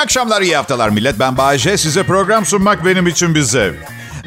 İyi 0.00 0.02
akşamlar, 0.02 0.42
iyi 0.42 0.56
haftalar 0.56 0.88
millet. 0.88 1.18
Ben 1.18 1.36
Bayece. 1.36 1.76
Size 1.76 2.02
program 2.02 2.46
sunmak 2.46 2.84
benim 2.84 3.06
için 3.06 3.34
bir 3.34 3.40
zevk. 3.42 3.76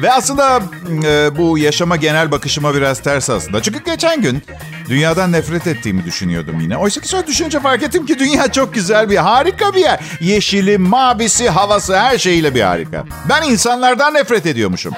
Ve 0.02 0.12
aslında 0.12 0.62
e, 1.04 1.36
bu 1.38 1.58
yaşama 1.58 1.96
genel 1.96 2.30
bakışıma 2.30 2.74
biraz 2.74 3.02
ters 3.02 3.30
aslında. 3.30 3.62
Çünkü 3.62 3.84
geçen 3.84 4.22
gün 4.22 4.42
dünyadan 4.88 5.32
nefret 5.32 5.66
ettiğimi 5.66 6.04
düşünüyordum 6.04 6.60
yine. 6.60 6.76
Oysa 6.76 7.00
ki 7.00 7.08
sonra 7.08 7.26
düşününce 7.26 7.60
fark 7.60 7.82
ettim 7.82 8.06
ki 8.06 8.18
dünya 8.18 8.52
çok 8.52 8.74
güzel 8.74 9.10
bir, 9.10 9.16
harika 9.16 9.74
bir 9.74 9.80
yer. 9.80 10.00
Yeşili, 10.20 10.78
mavisi, 10.78 11.48
havası 11.48 11.98
her 11.98 12.18
şeyiyle 12.18 12.54
bir 12.54 12.62
harika. 12.62 13.04
Ben 13.28 13.42
insanlardan 13.42 14.14
nefret 14.14 14.46
ediyormuşum. 14.46 14.94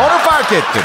Onu 0.00 0.18
fark 0.18 0.52
ettim. 0.52 0.82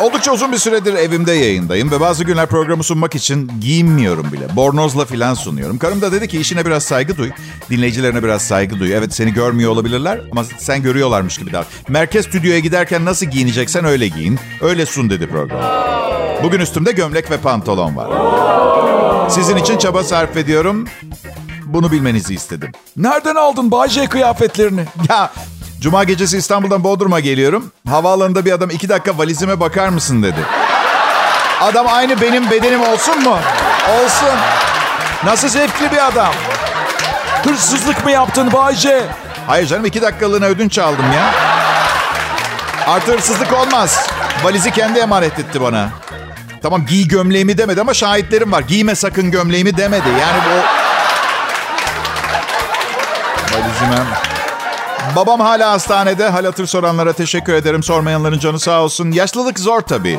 Oldukça 0.00 0.32
uzun 0.32 0.52
bir 0.52 0.58
süredir 0.58 0.94
evimde 0.94 1.32
yayındayım 1.32 1.90
ve 1.90 2.00
bazı 2.00 2.24
günler 2.24 2.46
programı 2.46 2.84
sunmak 2.84 3.14
için 3.14 3.50
giyinmiyorum 3.60 4.32
bile. 4.32 4.56
Bornozla 4.56 5.04
filan 5.04 5.34
sunuyorum. 5.34 5.78
Karım 5.78 6.00
da 6.00 6.12
dedi 6.12 6.28
ki 6.28 6.40
işine 6.40 6.66
biraz 6.66 6.82
saygı 6.82 7.16
duy. 7.16 7.30
Dinleyicilerine 7.70 8.22
biraz 8.22 8.42
saygı 8.42 8.80
duy. 8.80 8.94
Evet 8.94 9.14
seni 9.14 9.32
görmüyor 9.32 9.70
olabilirler 9.70 10.20
ama 10.32 10.44
sen 10.44 10.82
görüyorlarmış 10.82 11.38
gibi 11.38 11.52
davran. 11.52 11.66
Merkez 11.88 12.26
stüdyoya 12.26 12.58
giderken 12.58 13.04
nasıl 13.04 13.26
giyineceksen 13.26 13.84
öyle 13.84 14.08
giyin. 14.08 14.38
Öyle 14.60 14.86
sun 14.86 15.10
dedi 15.10 15.26
program. 15.26 15.60
Bugün 16.42 16.60
üstümde 16.60 16.92
gömlek 16.92 17.30
ve 17.30 17.36
pantolon 17.36 17.96
var. 17.96 18.10
Sizin 19.30 19.56
için 19.56 19.78
çaba 19.78 20.04
sarf 20.04 20.36
ediyorum. 20.36 20.88
Bunu 21.66 21.92
bilmenizi 21.92 22.34
istedim. 22.34 22.72
Nereden 22.96 23.34
aldın 23.34 23.70
Bayce 23.70 24.06
kıyafetlerini? 24.06 24.84
Ya 25.08 25.32
Cuma 25.80 26.04
gecesi 26.04 26.38
İstanbul'dan 26.38 26.84
Bodrum'a 26.84 27.20
geliyorum. 27.20 27.72
Havaalanında 27.88 28.44
bir 28.44 28.52
adam 28.52 28.70
iki 28.70 28.88
dakika 28.88 29.18
valizime 29.18 29.60
bakar 29.60 29.88
mısın 29.88 30.22
dedi. 30.22 30.40
Adam 31.60 31.86
aynı 31.88 32.20
benim 32.20 32.50
bedenim 32.50 32.82
olsun 32.82 33.22
mu? 33.22 33.38
Olsun. 33.90 34.38
Nasıl 35.24 35.48
zevkli 35.48 35.92
bir 35.92 36.06
adam. 36.06 36.34
Hırsızlık 37.44 38.04
mı 38.04 38.10
yaptın 38.10 38.52
Bayce? 38.52 39.04
Hayır 39.46 39.66
canım 39.66 39.84
iki 39.84 40.02
dakikalığına 40.02 40.46
ödünç 40.46 40.78
aldım 40.78 41.12
ya. 41.12 41.34
Artı 42.86 43.12
hırsızlık 43.12 43.52
olmaz. 43.52 44.06
Valizi 44.44 44.70
kendi 44.70 44.98
emanet 44.98 45.38
etti 45.38 45.60
bana. 45.60 45.88
Tamam 46.62 46.86
giy 46.86 47.08
gömleğimi 47.08 47.58
demedi 47.58 47.80
ama 47.80 47.94
şahitlerim 47.94 48.52
var. 48.52 48.60
Giyme 48.60 48.94
sakın 48.94 49.30
gömleğimi 49.30 49.76
demedi. 49.76 50.08
Yani 50.20 50.40
bu... 50.46 50.56
Valizime... 53.54 54.29
Babam 55.16 55.40
hala 55.40 55.70
hastanede. 55.70 56.28
Hal 56.28 56.44
hatır 56.44 56.66
soranlara 56.66 57.12
teşekkür 57.12 57.52
ederim. 57.54 57.82
Sormayanların 57.82 58.38
canı 58.38 58.58
sağ 58.60 58.82
olsun. 58.82 59.10
Yaşlılık 59.12 59.58
zor 59.60 59.80
tabii. 59.80 60.18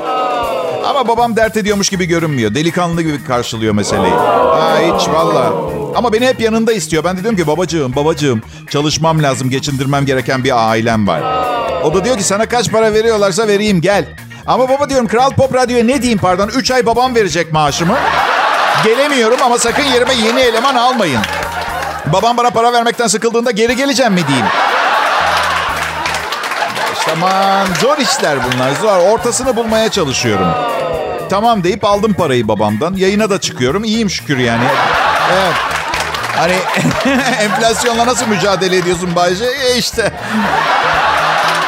Ama 0.85 1.07
babam 1.07 1.35
dert 1.35 1.57
ediyormuş 1.57 1.89
gibi 1.89 2.05
görünmüyor. 2.05 2.55
Delikanlı 2.55 3.01
gibi 3.01 3.23
karşılıyor 3.23 3.73
meseleyi. 3.73 4.13
Ha, 4.13 4.73
hiç 4.79 5.07
valla. 5.09 5.53
Ama 5.95 6.13
beni 6.13 6.27
hep 6.27 6.39
yanında 6.39 6.73
istiyor. 6.73 7.03
Ben 7.03 7.17
de 7.17 7.21
diyorum 7.21 7.37
ki 7.39 7.47
babacığım, 7.47 7.95
babacığım 7.95 8.41
çalışmam 8.69 9.23
lazım. 9.23 9.49
Geçindirmem 9.49 10.05
gereken 10.05 10.43
bir 10.43 10.69
ailem 10.69 11.07
var. 11.07 11.21
O 11.83 11.93
da 11.93 12.05
diyor 12.05 12.17
ki 12.17 12.23
sana 12.23 12.45
kaç 12.45 12.71
para 12.71 12.93
veriyorlarsa 12.93 13.47
vereyim 13.47 13.81
gel. 13.81 14.05
Ama 14.47 14.69
baba 14.69 14.89
diyorum 14.89 15.07
Kral 15.07 15.29
Pop 15.31 15.53
Radyo'ya 15.55 15.83
ne 15.83 16.01
diyeyim 16.01 16.19
pardon. 16.19 16.47
3 16.47 16.71
ay 16.71 16.85
babam 16.85 17.15
verecek 17.15 17.53
maaşımı. 17.53 17.97
Gelemiyorum 18.83 19.37
ama 19.45 19.57
sakın 19.57 19.83
yerime 19.83 20.13
yeni 20.13 20.39
eleman 20.39 20.75
almayın. 20.75 21.21
Babam 22.13 22.37
bana 22.37 22.49
para 22.49 22.73
vermekten 22.73 23.07
sıkıldığında 23.07 23.51
geri 23.51 23.75
geleceğim 23.75 24.13
mi 24.13 24.27
diyeyim. 24.27 24.45
Aman 27.13 27.67
zor 27.81 27.97
işler 27.97 28.37
bunlar 28.43 28.71
zor. 28.81 28.97
Ortasını 29.11 29.55
bulmaya 29.55 29.89
çalışıyorum. 29.91 30.47
Tamam 31.29 31.63
deyip 31.63 31.85
aldım 31.85 32.13
parayı 32.13 32.47
babamdan. 32.47 32.93
Yayına 32.93 33.29
da 33.29 33.41
çıkıyorum. 33.41 33.83
İyiyim 33.83 34.09
şükür 34.09 34.37
yani. 34.37 34.63
Evet. 35.33 35.53
Hani 36.35 36.53
enflasyonla 37.41 38.07
nasıl 38.07 38.27
mücadele 38.27 38.77
ediyorsun 38.77 39.15
Bayce? 39.15 39.45
E 39.45 39.77
işte. 39.77 40.11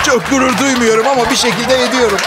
Çok 0.05 0.29
gurur 0.29 0.57
duymuyorum 0.57 1.07
ama 1.07 1.29
bir 1.31 1.35
şekilde 1.35 1.83
ediyorum. 1.83 2.17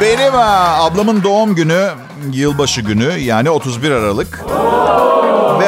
Benim 0.00 0.32
ha, 0.32 0.76
ablamın 0.80 1.22
doğum 1.22 1.54
günü 1.54 1.90
yılbaşı 2.32 2.80
günü 2.80 3.18
yani 3.18 3.50
31 3.50 3.90
Aralık. 3.90 4.40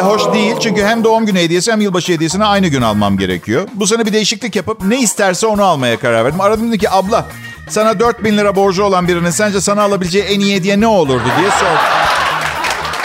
Hoş 0.02 0.32
değil 0.32 0.56
çünkü 0.60 0.84
hem 0.84 1.04
doğum 1.04 1.26
günü 1.26 1.38
hediyesi 1.38 1.72
hem 1.72 1.80
yılbaşı 1.80 2.12
hediyesini 2.12 2.44
aynı 2.44 2.68
gün 2.68 2.82
almam 2.82 3.18
gerekiyor. 3.18 3.68
Bu 3.74 3.86
sene 3.86 4.06
bir 4.06 4.12
değişiklik 4.12 4.56
yapıp 4.56 4.84
ne 4.84 5.00
isterse 5.00 5.46
onu 5.46 5.64
almaya 5.64 5.98
karar 5.98 6.24
verdim. 6.24 6.40
Aradım 6.40 6.68
dedi 6.68 6.78
ki 6.78 6.90
abla 6.90 7.26
sana 7.68 8.00
4 8.00 8.24
bin 8.24 8.38
lira 8.38 8.56
borcu 8.56 8.84
olan 8.84 9.08
birinin 9.08 9.30
sence 9.30 9.60
sana 9.60 9.82
alabileceği 9.82 10.24
en 10.24 10.40
iyi 10.40 10.56
hediye 10.56 10.80
ne 10.80 10.86
olurdu 10.86 11.24
diye 11.38 11.50
sordum. 11.50 11.82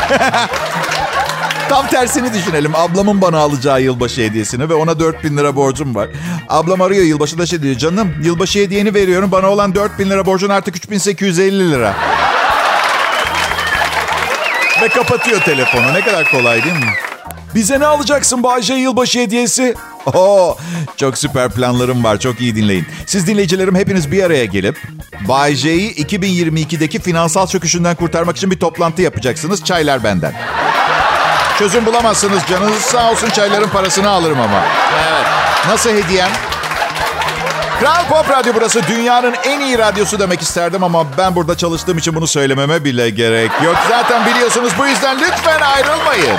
Tam 1.70 1.88
tersini 1.88 2.34
düşünelim. 2.34 2.76
Ablamın 2.76 3.22
bana 3.22 3.38
alacağı 3.38 3.82
yılbaşı 3.82 4.22
hediyesini 4.22 4.70
ve 4.70 4.74
ona 4.74 5.00
4 5.00 5.24
bin 5.24 5.38
lira 5.38 5.56
borcum 5.56 5.96
var. 5.96 6.10
Ablam 6.50 6.82
arıyor 6.82 7.04
yılbaşında 7.04 7.46
şey 7.46 7.62
diyor. 7.62 7.76
Canım 7.76 8.14
yılbaşı 8.24 8.60
hediyeni 8.60 8.94
veriyorum. 8.94 9.32
Bana 9.32 9.50
olan 9.50 9.76
4 9.76 10.00
bin 10.00 10.10
lira 10.10 10.26
borcun 10.26 10.50
artık 10.50 10.76
3850 10.76 11.72
lira. 11.72 11.94
Ve 14.88 14.92
kapatıyor 14.92 15.42
telefonu. 15.42 15.94
Ne 15.94 16.02
kadar 16.02 16.32
kolay 16.32 16.64
değil 16.64 16.76
mi? 16.76 16.94
Bize 17.56 17.80
ne 17.80 17.86
alacaksın 17.86 18.44
Bayce 18.44 18.74
yılbaşı 18.74 19.20
hediyesi? 19.20 19.76
Oo, 20.06 20.58
çok 20.98 21.18
süper 21.18 21.52
planlarım 21.52 22.04
var. 22.04 22.20
Çok 22.20 22.42
iyi 22.42 22.56
dinleyin. 22.56 22.88
Siz 23.06 23.28
dinleyicilerim 23.28 23.76
hepiniz 23.76 24.12
bir 24.12 24.24
araya 24.24 24.46
gelip 24.46 24.82
Bay 25.28 25.56
J'yi 25.56 25.96
2022'deki 25.96 27.00
finansal 27.00 27.48
çöküşünden 27.48 27.96
kurtarmak 27.96 28.38
için 28.38 28.52
bir 28.52 28.60
toplantı 28.60 29.02
yapacaksınız. 29.02 29.64
Çaylar 29.64 30.04
benden. 30.04 30.34
Çözüm 31.60 31.86
bulamazsınız 31.86 32.42
canınız 32.50 32.82
sağ 32.82 33.12
olsun 33.12 33.30
çayların 33.30 33.70
parasını 33.70 34.10
alırım 34.10 34.40
ama. 34.42 34.66
Evet. 35.10 35.26
Nasıl 35.68 35.90
hediyem? 35.90 36.30
Kral 37.80 38.08
Pop 38.10 38.30
Radyo 38.30 38.54
burası. 38.56 38.82
Dünyanın 38.88 39.36
en 39.44 39.60
iyi 39.60 39.78
radyosu 39.78 40.20
demek 40.20 40.42
isterdim 40.42 40.84
ama 40.84 41.18
ben 41.18 41.36
burada 41.36 41.58
çalıştığım 41.58 41.98
için 41.98 42.16
bunu 42.16 42.28
söylememe 42.28 42.84
bile 42.84 43.10
gerek 43.10 43.52
yok. 43.66 43.76
Zaten 43.90 44.26
biliyorsunuz 44.26 44.72
bu 44.80 44.88
yüzden 44.88 45.20
lütfen 45.20 45.62
ayrılmayın. 45.62 46.38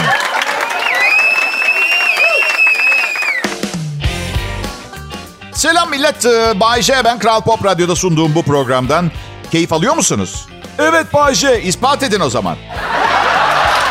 Selam 5.52 5.90
millet. 5.90 6.26
Ee, 6.26 6.60
Bay 6.60 6.82
J, 6.82 7.04
ben 7.04 7.18
Kral 7.18 7.40
Pop 7.40 7.64
Radyo'da 7.64 7.96
sunduğum 7.96 8.34
bu 8.34 8.42
programdan 8.42 9.10
keyif 9.50 9.72
alıyor 9.72 9.94
musunuz? 9.96 10.46
Evet 10.78 11.14
Bayce. 11.14 11.62
İspat 11.62 12.02
edin 12.02 12.20
o 12.20 12.30
zaman. 12.30 12.56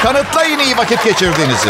Kanıtlayın 0.04 0.60
iyi 0.60 0.78
vakit 0.78 1.04
geçirdiğinizi. 1.04 1.70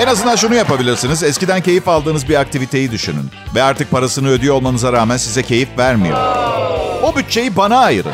En 0.00 0.06
azından 0.06 0.36
şunu 0.36 0.54
yapabilirsiniz. 0.54 1.22
Eskiden 1.22 1.60
keyif 1.60 1.88
aldığınız 1.88 2.28
bir 2.28 2.34
aktiviteyi 2.34 2.90
düşünün. 2.90 3.30
Ve 3.54 3.62
artık 3.62 3.90
parasını 3.90 4.28
ödüyor 4.28 4.54
olmanıza 4.54 4.92
rağmen 4.92 5.16
size 5.16 5.42
keyif 5.42 5.68
vermiyor. 5.78 6.18
O 7.02 7.16
bütçeyi 7.16 7.56
bana 7.56 7.78
ayırın. 7.78 8.12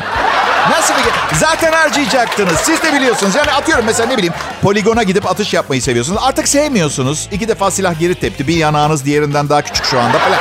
Nasıl 0.71 0.93
bir... 0.93 1.35
Zaten 1.37 1.71
harcayacaktınız. 1.71 2.57
Siz 2.57 2.83
de 2.83 2.93
biliyorsunuz. 2.93 3.35
Yani 3.35 3.51
atıyorum 3.51 3.85
mesela 3.85 4.09
ne 4.09 4.17
bileyim 4.17 4.33
poligona 4.61 5.03
gidip 5.03 5.25
atış 5.25 5.53
yapmayı 5.53 5.81
seviyorsunuz. 5.81 6.21
Artık 6.23 6.47
sevmiyorsunuz. 6.47 7.29
İki 7.31 7.47
defa 7.47 7.71
silah 7.71 7.99
geri 7.99 8.15
tepti. 8.15 8.47
Bir 8.47 8.55
yanağınız 8.55 9.05
diğerinden 9.05 9.49
daha 9.49 9.61
küçük 9.61 9.85
şu 9.85 9.99
anda 9.99 10.19
falan. 10.19 10.39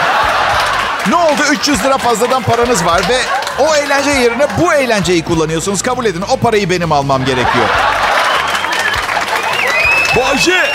Ne 1.08 1.16
oldu? 1.16 1.42
300 1.52 1.84
lira 1.84 1.98
fazladan 1.98 2.42
paranız 2.42 2.84
var 2.84 3.02
ve 3.08 3.18
o 3.58 3.74
eğlence 3.74 4.10
yerine 4.10 4.46
bu 4.60 4.74
eğlenceyi 4.74 5.24
kullanıyorsunuz. 5.24 5.82
Kabul 5.82 6.04
edin. 6.04 6.24
O 6.30 6.36
parayı 6.36 6.70
benim 6.70 6.92
almam 6.92 7.24
gerekiyor. 7.24 7.66
Bayce. 10.16 10.66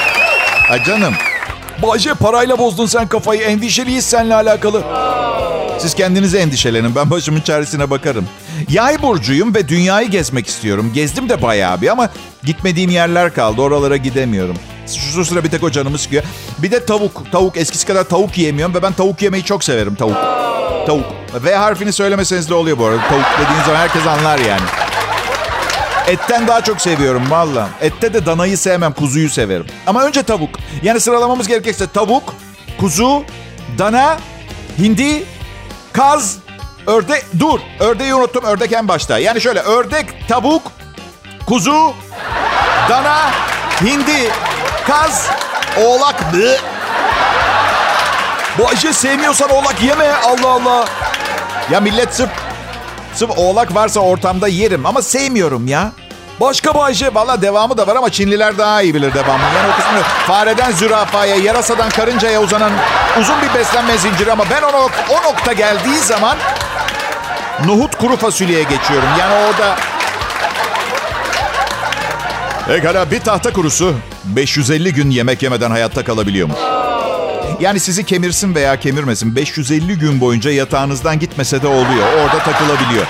Ha 0.71 0.83
canım. 0.83 1.13
Bayce 1.83 2.13
parayla 2.13 2.57
bozdun 2.57 2.85
sen 2.85 3.07
kafayı. 3.07 3.41
Endişeliyiz 3.41 4.05
seninle 4.05 4.35
alakalı. 4.35 4.83
Siz 5.79 5.95
kendinize 5.95 6.39
endişelenin. 6.39 6.95
Ben 6.95 7.11
başımın 7.11 7.41
çaresine 7.41 7.89
bakarım. 7.89 8.25
Yay 8.69 9.01
burcuyum 9.01 9.55
ve 9.55 9.67
dünyayı 9.67 10.09
gezmek 10.09 10.47
istiyorum. 10.47 10.91
Gezdim 10.93 11.29
de 11.29 11.41
bayağı 11.41 11.81
bir 11.81 11.87
ama 11.87 12.09
gitmediğim 12.43 12.89
yerler 12.89 13.33
kaldı. 13.33 13.61
Oralara 13.61 13.97
gidemiyorum. 13.97 14.55
Şu 15.13 15.25
sıra 15.25 15.43
bir 15.43 15.49
tek 15.49 15.63
o 15.63 15.71
canımı 15.71 15.97
sıkıyor. 15.97 16.23
Bir 16.57 16.71
de 16.71 16.85
tavuk. 16.85 17.31
Tavuk. 17.31 17.57
Eskisi 17.57 17.87
kadar 17.87 18.03
tavuk 18.03 18.37
yiyemiyorum 18.37 18.75
ve 18.75 18.81
ben 18.81 18.93
tavuk 18.93 19.21
yemeyi 19.21 19.43
çok 19.43 19.63
severim. 19.63 19.95
Tavuk. 19.95 20.17
Tavuk. 20.87 21.05
V 21.43 21.55
harfini 21.55 21.93
söylemeseniz 21.93 22.49
de 22.49 22.53
oluyor 22.53 22.77
bu 22.77 22.85
arada. 22.85 23.01
Tavuk 23.09 23.25
dediğiniz 23.41 23.65
zaman 23.65 23.79
herkes 23.79 24.07
anlar 24.07 24.39
yani. 24.39 24.80
Etten 26.07 26.47
daha 26.47 26.61
çok 26.61 26.81
seviyorum 26.81 27.31
valla. 27.31 27.69
Ette 27.81 28.13
de 28.13 28.25
danayı 28.25 28.57
sevmem, 28.57 28.93
kuzuyu 28.93 29.29
severim. 29.29 29.65
Ama 29.87 30.03
önce 30.03 30.23
tavuk. 30.23 30.49
Yani 30.83 30.99
sıralamamız 30.99 31.47
gerekirse 31.47 31.87
tavuk, 31.87 32.33
kuzu, 32.79 33.23
dana, 33.77 34.17
hindi, 34.77 35.23
kaz, 35.93 36.37
ördek. 36.87 37.25
Dur, 37.39 37.59
ördeği 37.79 38.15
unuttum. 38.15 38.43
Ördek 38.45 38.71
en 38.71 38.87
başta. 38.87 39.19
Yani 39.19 39.41
şöyle 39.41 39.59
ördek, 39.59 40.27
tavuk, 40.27 40.71
kuzu, 41.45 41.93
dana, 42.89 43.31
hindi, 43.81 44.31
kaz, 44.87 45.29
oğlak. 45.77 46.33
Bı. 46.33 46.57
Bayce 48.59 48.93
sevmiyorsan 48.93 49.49
oğlak 49.49 49.83
yeme. 49.83 50.11
Allah 50.13 50.49
Allah. 50.49 50.85
Ya 51.71 51.79
millet 51.79 52.15
sırf, 52.15 52.29
sırf 53.15 53.31
oğlak 53.37 53.75
varsa 53.75 53.99
ortamda 53.99 54.47
yerim 54.47 54.85
ama 54.85 55.01
sevmiyorum 55.01 55.67
ya. 55.67 55.91
Başka 56.39 56.75
Bayce. 56.75 57.13
Valla 57.13 57.41
devamı 57.41 57.77
da 57.77 57.87
var 57.87 57.95
ama 57.95 58.09
Çinliler 58.09 58.57
daha 58.57 58.81
iyi 58.81 58.93
bilir 58.93 59.13
devamını. 59.13 59.47
Yani 59.55 59.71
o 59.73 59.75
kısmını 59.75 60.01
fareden 60.03 60.71
zürafaya, 60.71 61.35
yarasadan 61.35 61.89
karıncaya 61.89 62.41
uzanan 62.41 62.71
uzun 63.19 63.35
bir 63.41 63.59
beslenme 63.59 63.97
zinciri 63.97 64.31
ama 64.31 64.43
ben 64.49 64.61
onu 64.61 64.89
o 65.09 65.23
nokta 65.29 65.53
geldiği 65.53 65.97
zaman 65.97 66.37
nohut 67.65 67.95
kuru 67.95 68.17
fasulyeye 68.17 68.63
geçiyorum. 68.63 69.09
Yani 69.19 69.33
orada 69.33 69.75
Pekala 72.67 73.11
bir 73.11 73.19
tahta 73.19 73.53
kurusu 73.53 73.95
550 74.23 74.93
gün 74.93 75.09
yemek 75.09 75.43
yemeden 75.43 75.71
hayatta 75.71 76.03
kalabiliyormuş. 76.03 76.59
Yani 77.61 77.79
sizi 77.79 78.05
kemirsin 78.05 78.55
veya 78.55 78.79
kemirmesin 78.79 79.35
550 79.35 79.97
gün 79.97 80.21
boyunca 80.21 80.51
yatağınızdan 80.51 81.19
gitmese 81.19 81.61
de 81.61 81.67
oluyor. 81.67 82.07
Orada 82.23 82.37
takılabiliyor. 82.39 83.05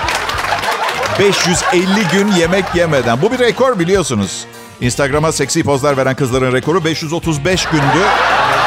550 1.18 2.08
gün 2.12 2.32
yemek 2.32 2.64
yemeden. 2.74 3.22
Bu 3.22 3.32
bir 3.32 3.38
rekor 3.38 3.78
biliyorsunuz. 3.78 4.44
Instagram'a 4.80 5.32
seksi 5.32 5.62
pozlar 5.62 5.96
veren 5.96 6.16
kızların 6.16 6.52
rekoru 6.52 6.84
535 6.84 7.66
gündü. 7.66 7.82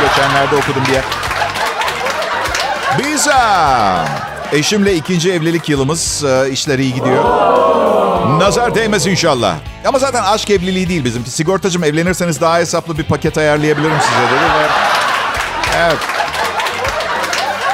Geçenlerde 0.01 0.55
okudum 0.55 0.83
diye. 0.85 1.01
Biza. 2.99 4.05
Eşimle 4.51 4.95
ikinci 4.95 5.31
evlilik 5.31 5.69
yılımız. 5.69 6.23
e, 6.23 6.51
işler 6.51 6.79
iyi 6.79 6.93
gidiyor. 6.93 7.23
Nazar 8.39 8.75
değmez 8.75 9.07
inşallah. 9.07 9.55
Ama 9.85 9.99
zaten 9.99 10.23
aşk 10.23 10.49
evliliği 10.49 10.89
değil 10.89 11.05
bizimki. 11.05 11.31
Sigortacım 11.31 11.83
evlenirseniz 11.83 12.41
daha 12.41 12.57
hesaplı 12.57 12.97
bir 12.97 13.03
paket 13.03 13.37
ayarlayabilirim 13.37 13.97
size 14.01 14.21
dedi. 14.21 15.04
Evet. 15.75 15.97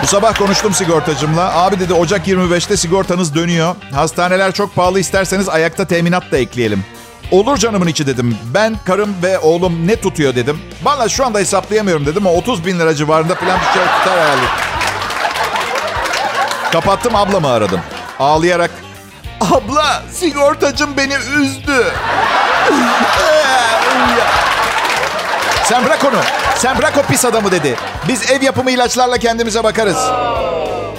Bu 0.04 0.08
sabah 0.08 0.36
konuştum 0.36 0.74
sigortacımla. 0.74 1.56
Abi 1.56 1.80
dedi 1.80 1.94
Ocak 1.94 2.28
25'te 2.28 2.78
sigortanız 2.78 3.36
dönüyor. 3.36 3.76
Hastaneler 3.94 4.52
çok 4.52 4.76
pahalı 4.76 5.00
isterseniz 5.00 5.50
ayakta 5.50 5.86
teminat 5.86 6.32
da 6.32 6.38
ekleyelim. 6.38 6.86
Olur 7.32 7.58
canımın 7.58 7.88
içi 7.88 8.08
dedim. 8.08 8.38
Ben, 8.54 8.78
karım 8.86 9.16
ve 9.24 9.40
oğlum 9.40 9.88
ne 9.88 9.96
tutuyor 9.96 10.36
dedim. 10.36 10.60
Valla 10.84 11.10
şu 11.10 11.26
anda 11.26 11.40
hesaplayamıyorum 11.40 12.06
dedim 12.06 12.28
ama 12.28 12.38
30 12.38 12.66
bin 12.66 12.80
lira 12.80 12.96
civarında 12.96 13.36
falan 13.36 13.60
bir 13.60 13.66
şey 13.74 13.84
tutar 13.84 14.20
herhalde. 14.20 14.46
Kapattım 16.72 17.16
ablamı 17.16 17.50
aradım. 17.50 17.82
Ağlayarak. 18.20 18.72
Abla 19.42 20.04
sigortacım 20.14 20.98
beni 20.98 21.14
üzdü. 21.14 21.86
Sen 25.64 25.86
bırak 25.86 26.06
onu. 26.06 26.41
Sen 26.62 26.78
bırak 26.78 26.94
o 26.98 27.02
pis 27.02 27.26
adamı 27.26 27.52
dedi. 27.52 27.76
Biz 28.08 28.32
ev 28.32 28.42
yapımı 28.42 28.72
ilaçlarla 28.72 29.18
kendimize 29.18 29.64
bakarız. 29.64 29.98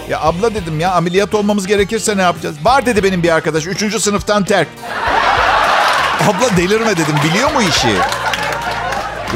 Ya 0.09 0.20
abla 0.20 0.55
dedim 0.55 0.81
ya 0.81 0.93
ameliyat 0.93 1.35
olmamız 1.35 1.67
gerekirse 1.67 2.17
ne 2.17 2.23
yapacağız? 2.23 2.56
Var 2.62 2.87
dedi 2.87 3.05
benim 3.05 3.23
bir 3.23 3.29
arkadaş. 3.29 3.67
Üçüncü 3.67 4.00
sınıftan 4.00 4.44
terk. 4.44 4.69
Abla 6.20 6.56
delirme 6.56 6.93
dedim. 6.93 7.14
Biliyor 7.25 7.53
mu 7.53 7.62
işi? 7.62 7.94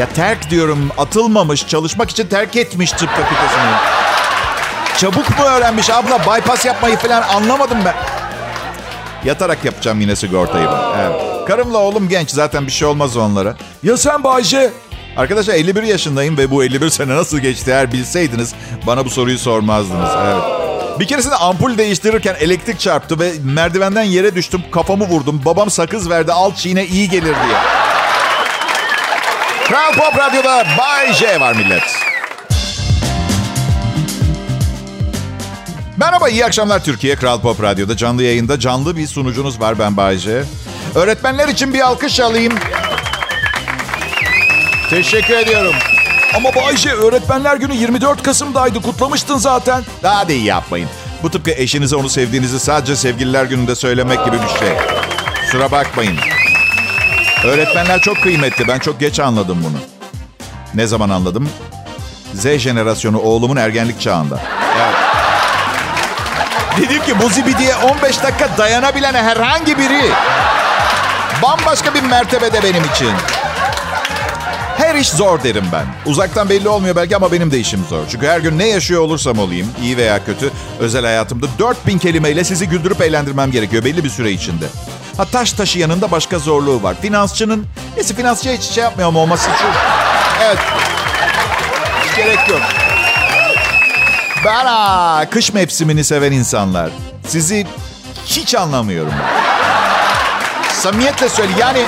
Ya 0.00 0.08
terk 0.14 0.50
diyorum. 0.50 0.90
Atılmamış. 0.98 1.66
Çalışmak 1.68 2.10
için 2.10 2.26
terk 2.26 2.56
etmiş 2.56 2.90
tıp 2.90 3.08
fakültesini. 3.10 3.70
Çabuk 4.98 5.38
mu 5.38 5.44
öğrenmiş 5.44 5.90
abla? 5.90 6.18
Bypass 6.18 6.64
yapmayı 6.64 6.96
falan 6.96 7.22
anlamadım 7.22 7.78
ben. 7.84 7.94
Yatarak 9.24 9.64
yapacağım 9.64 10.00
yine 10.00 10.16
sigortayı 10.16 10.66
ben. 10.66 11.00
Evet. 11.00 11.20
Karımla 11.48 11.78
oğlum 11.78 12.08
genç. 12.08 12.30
Zaten 12.30 12.66
bir 12.66 12.72
şey 12.72 12.88
olmaz 12.88 13.16
onlara. 13.16 13.54
Ya 13.82 13.96
sen 13.96 14.24
Bayce? 14.24 14.70
Arkadaşlar 15.16 15.54
51 15.54 15.82
yaşındayım 15.82 16.38
ve 16.38 16.50
bu 16.50 16.64
51 16.64 16.90
sene 16.90 17.16
nasıl 17.16 17.38
geçti 17.38 17.70
eğer 17.70 17.92
bilseydiniz 17.92 18.54
bana 18.86 19.04
bu 19.04 19.10
soruyu 19.10 19.38
sormazdınız. 19.38 20.10
Evet. 20.26 20.42
Bir 21.00 21.06
keresinde 21.06 21.34
ampul 21.34 21.78
değiştirirken 21.78 22.36
elektrik 22.40 22.80
çarptı 22.80 23.20
ve 23.20 23.32
merdivenden 23.44 24.02
yere 24.02 24.34
düştüm. 24.34 24.62
Kafamı 24.72 25.04
vurdum. 25.04 25.42
Babam 25.44 25.70
sakız 25.70 26.10
verdi. 26.10 26.32
Al 26.32 26.54
çiğne 26.54 26.86
iyi 26.86 27.08
gelir 27.08 27.24
diye. 27.24 27.58
Kral 29.68 29.92
Pop 29.92 30.18
Radyo'da 30.18 30.66
Bay 30.78 31.12
J 31.12 31.40
var 31.40 31.56
millet. 31.56 31.82
Merhaba, 35.96 36.28
iyi 36.28 36.44
akşamlar 36.44 36.84
Türkiye. 36.84 37.16
Kral 37.16 37.40
Pop 37.40 37.62
Radyo'da 37.62 37.96
canlı 37.96 38.22
yayında 38.22 38.60
canlı 38.60 38.96
bir 38.96 39.06
sunucunuz 39.06 39.60
var 39.60 39.78
ben 39.78 39.96
Bay 39.96 40.16
J. 40.16 40.42
Öğretmenler 40.94 41.48
için 41.48 41.74
bir 41.74 41.80
alkış 41.80 42.20
alayım. 42.20 42.52
Teşekkür 44.90 45.34
ediyorum. 45.36 45.74
Ama 46.36 46.54
Bayce 46.54 46.90
öğretmenler 46.90 47.56
günü 47.56 47.74
24 47.74 48.22
Kasım'daydı. 48.22 48.82
Kutlamıştın 48.82 49.36
zaten. 49.36 49.84
Daha 50.02 50.28
da 50.28 50.32
iyi 50.32 50.44
yapmayın. 50.44 50.88
Bu 51.22 51.30
tıpkı 51.30 51.50
eşinize 51.50 51.96
onu 51.96 52.08
sevdiğinizi 52.08 52.60
sadece 52.60 52.96
sevgililer 52.96 53.44
gününde 53.44 53.74
söylemek 53.74 54.24
gibi 54.24 54.36
bir 54.36 54.58
şey. 54.58 54.68
Kusura 55.40 55.70
bakmayın. 55.70 56.16
Öğretmenler 57.44 58.00
çok 58.00 58.22
kıymetli. 58.22 58.68
Ben 58.68 58.78
çok 58.78 59.00
geç 59.00 59.20
anladım 59.20 59.58
bunu. 59.64 59.78
Ne 60.74 60.86
zaman 60.86 61.10
anladım? 61.10 61.48
Z 62.34 62.58
jenerasyonu 62.58 63.18
oğlumun 63.18 63.56
ergenlik 63.56 64.00
çağında. 64.00 64.40
Evet. 64.76 64.94
Dedim 66.78 67.02
ki 67.04 67.20
bu 67.22 67.28
zibidiye 67.28 67.76
15 67.76 68.22
dakika 68.22 68.48
dayanabilen 68.58 69.14
herhangi 69.14 69.78
biri 69.78 70.10
bambaşka 71.42 71.94
bir 71.94 72.02
mertebede 72.02 72.62
benim 72.62 72.84
için. 72.84 73.12
Her 74.86 74.94
iş 74.94 75.08
zor 75.08 75.42
derim 75.42 75.64
ben. 75.72 75.86
Uzaktan 76.10 76.48
belli 76.48 76.68
olmuyor 76.68 76.96
belki 76.96 77.16
ama 77.16 77.32
benim 77.32 77.50
de 77.50 77.58
işim 77.58 77.84
zor. 77.88 77.98
Çünkü 78.10 78.26
her 78.26 78.40
gün 78.40 78.58
ne 78.58 78.68
yaşıyor 78.68 79.02
olursam 79.02 79.38
olayım, 79.38 79.68
iyi 79.82 79.96
veya 79.96 80.24
kötü, 80.24 80.50
özel 80.80 81.04
hayatımda 81.04 81.46
4000 81.58 81.98
kelimeyle 81.98 82.44
sizi 82.44 82.68
güldürüp 82.68 83.00
eğlendirmem 83.00 83.50
gerekiyor 83.50 83.84
belli 83.84 84.04
bir 84.04 84.10
süre 84.10 84.30
içinde. 84.30 84.64
Ha 85.16 85.24
taş 85.24 85.52
taşı 85.52 85.78
yanında 85.78 86.10
başka 86.10 86.38
zorluğu 86.38 86.82
var. 86.82 86.96
Finansçının, 87.02 87.66
neyse 87.96 88.14
finansçıya 88.14 88.54
hiç 88.54 88.62
şey 88.62 88.84
yapmıyorum 88.84 89.16
olması 89.16 89.50
için. 89.50 89.66
Evet. 90.44 90.58
Hiç 92.04 92.16
gerek 92.16 92.48
yok. 92.48 92.60
Ben 94.44 94.64
aa, 94.66 95.30
kış 95.30 95.52
mevsimini 95.52 96.04
seven 96.04 96.32
insanlar. 96.32 96.90
Sizi 97.26 97.66
hiç 98.26 98.54
anlamıyorum. 98.54 99.12
Samimiyetle 100.72 101.28
söyle 101.28 101.52
yani 101.60 101.78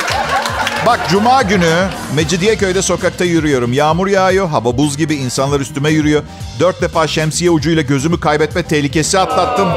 Bak 0.86 1.00
cuma 1.10 1.42
günü 1.42 1.88
Mecidiyeköy'de 2.14 2.82
sokakta 2.82 3.25
yürüyorum. 3.25 3.72
Yağmur 3.72 4.06
yağıyor, 4.06 4.48
hava 4.48 4.78
buz 4.78 4.96
gibi 4.96 5.14
insanlar 5.14 5.60
üstüme 5.60 5.90
yürüyor. 5.90 6.22
Dört 6.60 6.82
defa 6.82 7.06
şemsiye 7.06 7.50
ucuyla 7.50 7.82
gözümü 7.82 8.20
kaybetme 8.20 8.62
tehlikesi 8.62 9.19
atlattım. 9.19 9.69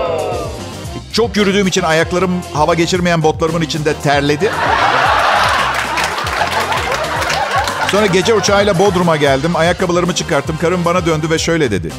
Çok 1.14 1.38
yürüdüğüm 1.38 1.68
için 1.68 1.82
ayaklarım 1.82 2.32
hava 2.54 2.74
geçirmeyen 2.74 3.24
botlarımın 3.24 3.62
içinde 3.62 3.94
terledi. 3.94 4.52
Sonra 7.92 8.06
gece 8.06 8.34
uçağıyla 8.34 8.80
Bodrum'a 8.80 9.16
geldim. 9.18 9.56
Ayakkabılarımı 9.56 10.16
çıkarttım. 10.16 10.58
Karım 10.62 10.86
bana 10.86 11.06
döndü 11.06 11.30
ve 11.30 11.40
şöyle 11.40 11.72
dedi. 11.72 11.92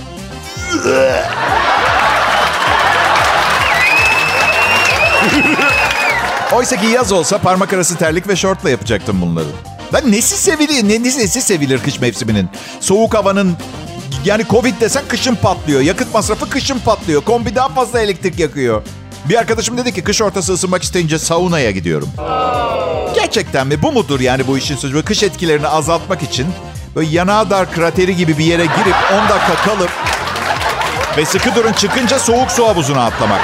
Oysa 6.57 6.77
ki 6.77 6.87
yaz 6.87 7.13
olsa 7.13 7.39
parmak 7.39 7.73
arası 7.73 7.97
terlik 7.97 8.29
ve 8.29 8.37
şortla 8.37 8.71
yapacaktım 8.71 9.21
bunları. 9.23 9.47
Lan 9.95 10.13
nesi 10.13 10.37
sevilir, 10.37 10.89
ne, 10.89 11.03
nesi 11.03 11.43
sevilir 11.43 11.79
kış 11.79 12.01
mevsiminin? 12.01 12.49
Soğuk 12.81 13.15
havanın, 13.15 13.57
yani 14.25 14.45
Covid 14.51 14.81
desen 14.81 15.03
kışın 15.09 15.35
patlıyor. 15.35 15.81
Yakıt 15.81 16.15
masrafı 16.15 16.51
kışın 16.51 16.79
patlıyor. 16.79 17.23
Kombi 17.23 17.55
daha 17.55 17.69
fazla 17.69 18.01
elektrik 18.01 18.39
yakıyor. 18.39 18.83
Bir 19.29 19.37
arkadaşım 19.37 19.79
dedi 19.79 19.95
ki 19.95 20.05
kış 20.05 20.23
ortası 20.23 20.53
ısınmak 20.53 20.83
isteyince 20.83 21.19
saunaya 21.19 21.71
gidiyorum. 21.71 22.09
Gerçekten 23.15 23.67
mi? 23.67 23.83
Bu 23.83 23.93
mudur 23.93 24.21
yani 24.21 24.47
bu 24.47 24.59
işin 24.59 24.77
sözü? 24.77 25.05
Kış 25.05 25.23
etkilerini 25.23 25.69
azaltmak 25.69 26.23
için 26.23 26.47
böyle 26.97 27.11
Yanardağ 27.11 27.65
krateri 27.65 28.17
gibi 28.17 28.39
bir 28.39 28.45
yere 28.45 28.65
girip 28.65 28.97
10 29.13 29.29
dakika 29.29 29.55
kalıp 29.65 29.91
ve 31.17 31.25
sıkı 31.25 31.55
durun 31.55 31.73
çıkınca 31.73 32.19
soğuk 32.19 32.51
su 32.51 32.67
havuzuna 32.67 33.05
atlamak. 33.05 33.41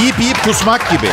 Yiyip 0.00 0.20
yiyip 0.20 0.44
kusmak 0.44 0.90
gibi. 0.90 1.08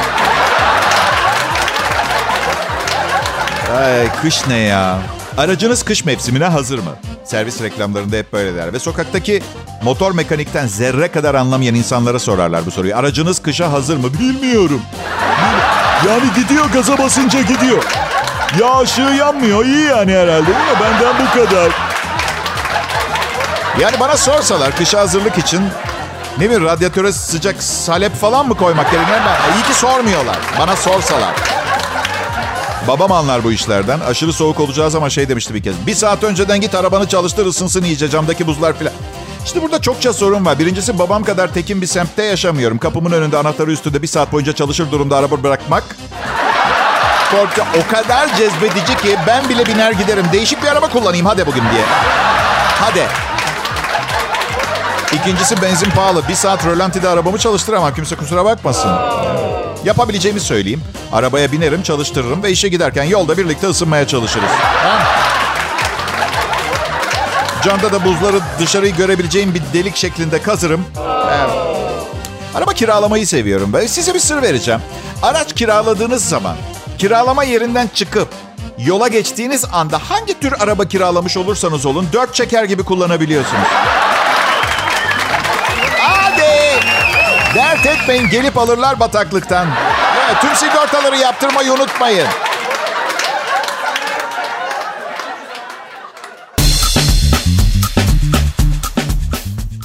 Ay 3.76 4.10
kış 4.22 4.48
ne 4.48 4.58
ya? 4.58 4.98
Aracınız 5.38 5.84
kış 5.84 6.06
mevsimine 6.06 6.46
hazır 6.46 6.80
mı? 6.80 6.92
Servis 7.24 7.62
reklamlarında 7.62 8.16
hep 8.16 8.34
böyle 8.34 8.56
der. 8.56 8.74
Ve 8.74 8.80
sokaktaki 8.80 9.44
motor 9.84 10.12
mekanikten 10.12 10.68
zerre 10.68 11.08
kadar 11.08 11.36
anlamayan 11.36 11.76
insanlara 11.76 12.20
sorarlar 12.20 12.66
bu 12.66 12.72
soruyu. 12.72 12.98
Aracınız 12.98 13.42
kışa 13.42 13.72
hazır 13.72 13.98
mı? 13.98 14.14
Bilmiyorum. 14.20 14.82
Yani 16.08 16.24
gidiyor 16.36 16.66
gaza 16.74 16.98
basınca 16.98 17.42
gidiyor. 17.42 17.84
Ya 18.60 18.80
ışığı 18.80 19.02
yanmıyor. 19.02 19.66
iyi 19.66 19.86
yani 19.86 20.12
herhalde 20.12 20.46
değil 20.48 20.58
mi? 20.58 20.80
Benden 20.82 21.16
bu 21.26 21.40
kadar. 21.40 21.72
Yani 23.80 24.00
bana 24.00 24.18
sorsalar 24.18 24.76
kışa 24.76 25.00
hazırlık 25.00 25.38
için 25.38 25.62
ne 26.38 26.46
bileyim 26.46 26.66
radyatöre 26.66 27.12
sıcak 27.12 27.64
salep 27.64 28.16
falan 28.16 28.48
mı 28.48 28.58
koymak 28.58 28.92
gerekir? 28.92 29.14
İyi 29.56 29.64
ki 29.64 29.80
sormuyorlar. 29.80 30.38
Bana 30.60 30.76
sorsalar. 30.76 31.55
Babam 32.88 33.12
anlar 33.12 33.44
bu 33.44 33.52
işlerden. 33.52 34.00
Aşırı 34.00 34.34
soğuk 34.34 34.60
olacağız 34.60 34.96
ama 34.96 35.10
şey 35.10 35.30
demişti 35.30 35.54
bir 35.54 35.64
kez. 35.64 35.88
Bir 35.88 35.94
saat 35.94 36.24
önceden 36.24 36.62
git 36.62 36.76
arabanı 36.76 37.08
çalıştır 37.08 37.46
ısınsın 37.46 37.84
iyice 37.84 38.10
camdaki 38.10 38.48
buzlar 38.48 38.78
filan. 38.78 38.94
İşte 39.46 39.62
burada 39.62 39.82
çokça 39.82 40.14
sorun 40.14 40.46
var. 40.46 40.60
Birincisi 40.60 41.00
babam 41.00 41.24
kadar 41.24 41.54
tekin 41.54 41.82
bir 41.82 41.88
semtte 41.88 42.24
yaşamıyorum. 42.24 42.78
Kapımın 42.78 43.12
önünde 43.12 43.38
anahtarı 43.38 43.72
üstünde 43.72 44.02
bir 44.02 44.08
saat 44.08 44.32
boyunca 44.32 44.54
çalışır 44.54 44.92
durumda 44.92 45.18
araba 45.18 45.44
bırakmak. 45.44 45.84
Sportça 47.28 47.66
o 47.80 47.92
kadar 47.92 48.38
cezbedici 48.38 48.98
ki 48.98 49.18
ben 49.28 49.50
bile 49.50 49.66
biner 49.66 49.92
giderim. 49.92 50.26
Değişik 50.34 50.64
bir 50.64 50.68
araba 50.68 50.90
kullanayım 50.90 51.26
hadi 51.26 51.48
bugün 51.48 51.62
diye. 51.62 51.84
Hadi. 52.80 53.35
İkincisi 55.22 55.62
benzin 55.62 55.90
pahalı. 55.90 56.28
Bir 56.28 56.36
saat 56.36 56.66
rölantide 56.66 57.10
arabamı 57.10 57.38
çalıştıramam. 57.38 57.94
Kimse 57.94 58.16
kusura 58.16 58.46
bakmasın. 58.46 58.92
Yapabileceğimi 59.86 60.40
söyleyeyim. 60.40 60.84
Arabaya 61.14 61.52
binerim, 61.52 61.84
çalıştırırım 61.84 62.44
ve 62.44 62.52
işe 62.52 62.70
giderken 62.70 63.04
yolda 63.04 63.38
birlikte 63.38 63.68
ısınmaya 63.68 64.08
çalışırız. 64.08 64.50
Camda 67.64 67.92
da 67.92 68.06
buzları 68.06 68.40
dışarıyı 68.60 68.96
görebileceğim 68.96 69.54
bir 69.54 69.62
delik 69.74 69.96
şeklinde 69.96 70.42
kazırım. 70.42 70.86
Evet. 71.30 71.50
Araba 72.56 72.74
kiralamayı 72.74 73.28
seviyorum. 73.28 73.74
Ben 73.74 73.88
size 73.88 74.14
bir 74.14 74.20
sır 74.20 74.42
vereceğim. 74.42 74.82
Araç 75.24 75.54
kiraladığınız 75.54 76.26
zaman 76.30 76.56
kiralama 76.98 77.44
yerinden 77.44 77.90
çıkıp 77.94 78.28
yola 78.78 79.08
geçtiğiniz 79.08 79.66
anda 79.74 80.00
hangi 80.10 80.40
tür 80.40 80.54
araba 80.60 80.86
kiralamış 80.86 81.38
olursanız 81.38 81.86
olun 81.86 82.08
dört 82.14 82.34
çeker 82.36 82.64
gibi 82.64 82.84
kullanabiliyorsunuz. 82.84 83.68
Dert 87.56 87.86
etmeyin 87.86 88.30
gelip 88.30 88.58
alırlar 88.58 89.00
bataklıktan. 89.00 89.68
Evet, 90.26 90.42
tüm 90.42 90.56
sigortaları 90.56 91.18
yaptırmayı 91.18 91.74
unutmayın. 91.74 92.28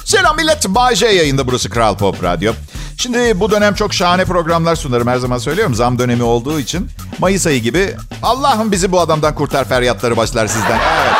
Selam 0.05 0.35
millet. 0.35 0.67
Bay 0.67 0.95
J 0.95 1.07
yayında 1.07 1.47
burası 1.47 1.69
Kral 1.69 1.97
Pop 1.97 2.23
Radyo. 2.23 2.53
Şimdi 2.97 3.39
bu 3.39 3.51
dönem 3.51 3.73
çok 3.73 3.93
şahane 3.93 4.25
programlar 4.25 4.75
sunarım. 4.75 5.07
Her 5.07 5.17
zaman 5.17 5.37
söylüyorum 5.37 5.75
zam 5.75 5.99
dönemi 5.99 6.23
olduğu 6.23 6.59
için. 6.59 6.89
Mayıs 7.19 7.47
ayı 7.47 7.61
gibi 7.61 7.95
Allah'ım 8.23 8.71
bizi 8.71 8.91
bu 8.91 8.99
adamdan 8.99 9.35
kurtar 9.35 9.65
feryatları 9.69 10.17
başlar 10.17 10.47
sizden. 10.47 10.79
Evet. 11.03 11.13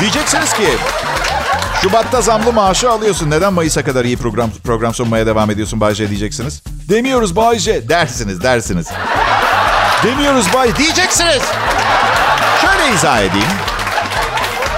Diyeceksiniz 0.00 0.52
ki 0.52 0.68
Şubat'ta 1.82 2.20
zamlı 2.20 2.52
maaşı 2.52 2.90
alıyorsun. 2.90 3.30
Neden 3.30 3.52
Mayıs'a 3.52 3.84
kadar 3.84 4.04
iyi 4.04 4.16
program 4.16 4.50
program 4.64 4.94
sunmaya 4.94 5.26
devam 5.26 5.50
ediyorsun 5.50 5.80
Bay 5.80 5.94
J 5.94 6.08
diyeceksiniz. 6.08 6.62
Demiyoruz 6.88 7.36
Bay 7.36 7.58
J. 7.58 7.88
Dersiniz 7.88 8.42
dersiniz. 8.42 8.86
Demiyoruz 10.02 10.52
Bay. 10.54 10.76
Diyeceksiniz. 10.76 11.42
Şöyle 12.60 12.94
izah 12.94 13.18
edeyim. 13.18 13.48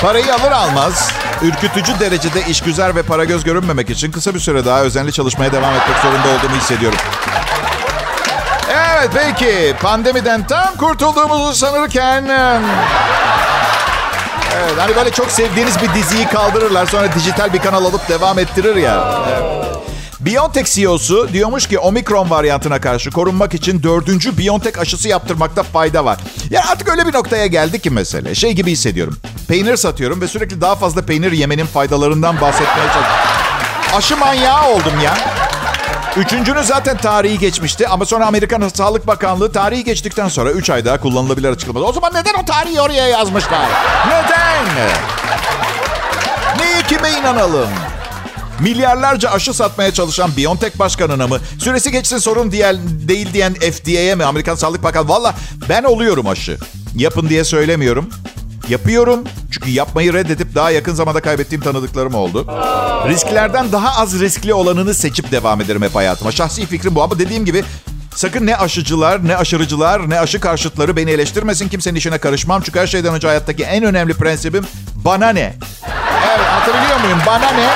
Parayı 0.00 0.34
alır 0.34 0.52
almaz 0.52 1.12
ürkütücü 1.42 2.00
derecede 2.00 2.42
işgüzar 2.48 2.96
ve 2.96 3.02
para 3.02 3.24
göz 3.24 3.44
görünmemek 3.44 3.90
için 3.90 4.12
kısa 4.12 4.34
bir 4.34 4.40
süre 4.40 4.64
daha 4.64 4.82
özenli 4.82 5.12
çalışmaya 5.12 5.52
devam 5.52 5.74
etmek 5.74 5.96
zorunda 5.98 6.28
olduğumu 6.28 6.56
hissediyorum. 6.56 6.98
Evet 8.68 9.10
peki 9.14 9.74
pandemiden 9.82 10.46
tam 10.46 10.76
kurtulduğumuzu 10.76 11.54
sanırken... 11.54 12.24
Evet, 14.56 14.74
hani 14.78 14.96
böyle 14.96 15.10
çok 15.10 15.30
sevdiğiniz 15.30 15.82
bir 15.82 15.94
diziyi 15.94 16.26
kaldırırlar 16.28 16.86
sonra 16.86 17.14
dijital 17.14 17.52
bir 17.52 17.58
kanal 17.58 17.84
alıp 17.84 18.08
devam 18.08 18.38
ettirir 18.38 18.76
ya. 18.76 19.22
Evet. 19.28 19.64
BioNTech 20.20 20.66
CEO'su 20.66 21.28
diyormuş 21.32 21.66
ki 21.66 21.78
omikron 21.78 22.30
varyantına 22.30 22.80
karşı 22.80 23.10
korunmak 23.10 23.54
için 23.54 23.82
dördüncü 23.82 24.38
BioNTech 24.38 24.78
aşısı 24.78 25.08
yaptırmakta 25.08 25.62
fayda 25.62 26.04
var. 26.04 26.18
Ya 26.50 26.62
artık 26.72 26.88
öyle 26.88 27.06
bir 27.06 27.14
noktaya 27.14 27.46
geldi 27.46 27.80
ki 27.80 27.90
mesele. 27.90 28.34
Şey 28.34 28.52
gibi 28.52 28.70
hissediyorum. 28.70 29.18
Peynir 29.48 29.76
satıyorum 29.76 30.20
ve 30.20 30.28
sürekli 30.28 30.60
daha 30.60 30.74
fazla 30.74 31.02
peynir 31.02 31.32
yemenin 31.32 31.66
faydalarından 31.66 32.40
bahsetmeye 32.40 32.86
çalışıyorum. 32.86 33.34
Aşı 33.96 34.16
manyağı 34.16 34.68
oldum 34.70 35.00
ya. 35.04 35.43
Üçüncünün 36.16 36.62
zaten 36.62 36.96
tarihi 36.96 37.38
geçmişti 37.38 37.88
ama 37.88 38.04
sonra 38.06 38.26
Amerikan 38.26 38.68
Sağlık 38.68 39.06
Bakanlığı 39.06 39.52
tarihi 39.52 39.84
geçtikten 39.84 40.28
sonra 40.28 40.50
3 40.50 40.70
ay 40.70 40.84
daha 40.84 41.00
kullanılabilir 41.00 41.48
açıklamadı. 41.48 41.84
O 41.84 41.92
zaman 41.92 42.14
neden 42.14 42.34
o 42.42 42.44
tarihi 42.44 42.80
oraya 42.80 43.06
yazmışlar? 43.08 43.68
Neden? 44.06 44.64
Neye 46.58 46.82
kime 46.88 47.10
inanalım? 47.10 47.68
Milyarlarca 48.60 49.30
aşı 49.30 49.54
satmaya 49.54 49.92
çalışan 49.92 50.36
BioNTech 50.36 50.78
başkanına 50.78 51.26
mı? 51.26 51.38
Süresi 51.58 51.92
geçsin 51.92 52.18
sorun 52.18 52.50
diyen, 52.52 52.76
değil 53.08 53.32
diyen 53.32 53.54
FDA'ye 53.54 54.14
mi? 54.14 54.24
Amerikan 54.24 54.54
Sağlık 54.54 54.82
Bakanı. 54.82 55.08
Valla 55.08 55.34
ben 55.68 55.82
oluyorum 55.84 56.26
aşı. 56.28 56.58
Yapın 56.96 57.28
diye 57.28 57.44
söylemiyorum. 57.44 58.10
Yapıyorum. 58.68 59.24
Çünkü 59.50 59.70
yapmayı 59.70 60.12
reddedip 60.12 60.54
daha 60.54 60.70
yakın 60.70 60.94
zamanda 60.94 61.20
kaybettiğim 61.20 61.64
tanıdıklarım 61.64 62.14
oldu. 62.14 62.46
Risklerden 63.08 63.72
daha 63.72 64.00
az 64.00 64.20
riskli 64.20 64.54
olanını 64.54 64.94
seçip 64.94 65.32
devam 65.32 65.60
ederim 65.60 65.82
hep 65.82 65.94
hayatıma. 65.94 66.32
Şahsi 66.32 66.66
fikrim 66.66 66.94
bu 66.94 67.02
ama 67.02 67.18
dediğim 67.18 67.44
gibi 67.44 67.64
sakın 68.14 68.46
ne 68.46 68.56
aşıcılar, 68.56 69.28
ne 69.28 69.36
aşırıcılar, 69.36 70.10
ne 70.10 70.20
aşı 70.20 70.40
karşıtları 70.40 70.96
beni 70.96 71.10
eleştirmesin. 71.10 71.68
Kimsenin 71.68 71.96
işine 71.96 72.18
karışmam. 72.18 72.62
Çünkü 72.62 72.80
her 72.80 72.86
şeyden 72.86 73.14
önce 73.14 73.26
hayattaki 73.26 73.64
en 73.64 73.84
önemli 73.84 74.14
prensibim 74.14 74.66
bana 74.94 75.28
ne? 75.28 75.54
Evet 76.28 76.46
hatırlıyor 76.46 77.00
muyum? 77.00 77.18
Bana 77.26 77.50
ne? 77.50 77.68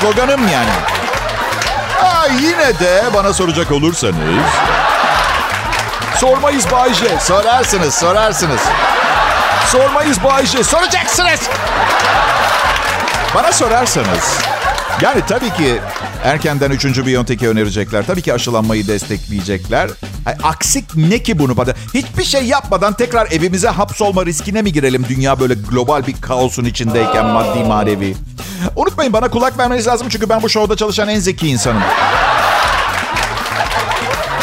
Sloganım 0.00 0.48
yani. 0.48 0.70
Aa, 2.02 2.26
yine 2.26 2.78
de 2.80 3.04
bana 3.14 3.32
soracak 3.32 3.72
olursanız... 3.72 4.16
Sormayız 6.16 6.70
Bay 6.70 6.94
J. 6.94 7.20
Sorarsınız, 7.20 7.94
sorarsınız. 7.94 8.60
Sormayız 9.68 10.24
Bay 10.24 10.46
J. 10.46 10.64
Soracaksınız. 10.64 11.40
Bana 13.34 13.52
sorarsanız... 13.52 14.38
Yani 15.00 15.20
tabii 15.28 15.50
ki 15.50 15.80
erkenden 16.24 16.70
üçüncü 16.70 17.06
Biontech'i 17.06 17.48
önerecekler. 17.48 18.06
Tabii 18.06 18.22
ki 18.22 18.34
aşılanmayı 18.34 18.86
destekleyecekler. 18.86 19.90
Ay, 20.26 20.34
aksik 20.42 20.96
ne 20.96 21.18
ki 21.18 21.38
bunu 21.38 21.56
bana? 21.56 21.70
Hiçbir 21.94 22.24
şey 22.24 22.44
yapmadan 22.44 22.92
tekrar 22.92 23.30
evimize 23.30 23.68
hapsolma 23.68 24.26
riskine 24.26 24.62
mi 24.62 24.72
girelim? 24.72 25.06
Dünya 25.08 25.40
böyle 25.40 25.54
global 25.54 26.06
bir 26.06 26.20
kaosun 26.20 26.64
içindeyken 26.64 27.26
maddi 27.26 27.64
manevi. 27.64 28.16
Unutmayın 28.76 29.12
bana 29.12 29.28
kulak 29.28 29.58
vermeniz 29.58 29.86
lazım 29.86 30.08
çünkü 30.10 30.28
ben 30.28 30.42
bu 30.42 30.48
şovda 30.48 30.76
çalışan 30.76 31.08
en 31.08 31.18
zeki 31.20 31.48
insanım. 31.48 31.82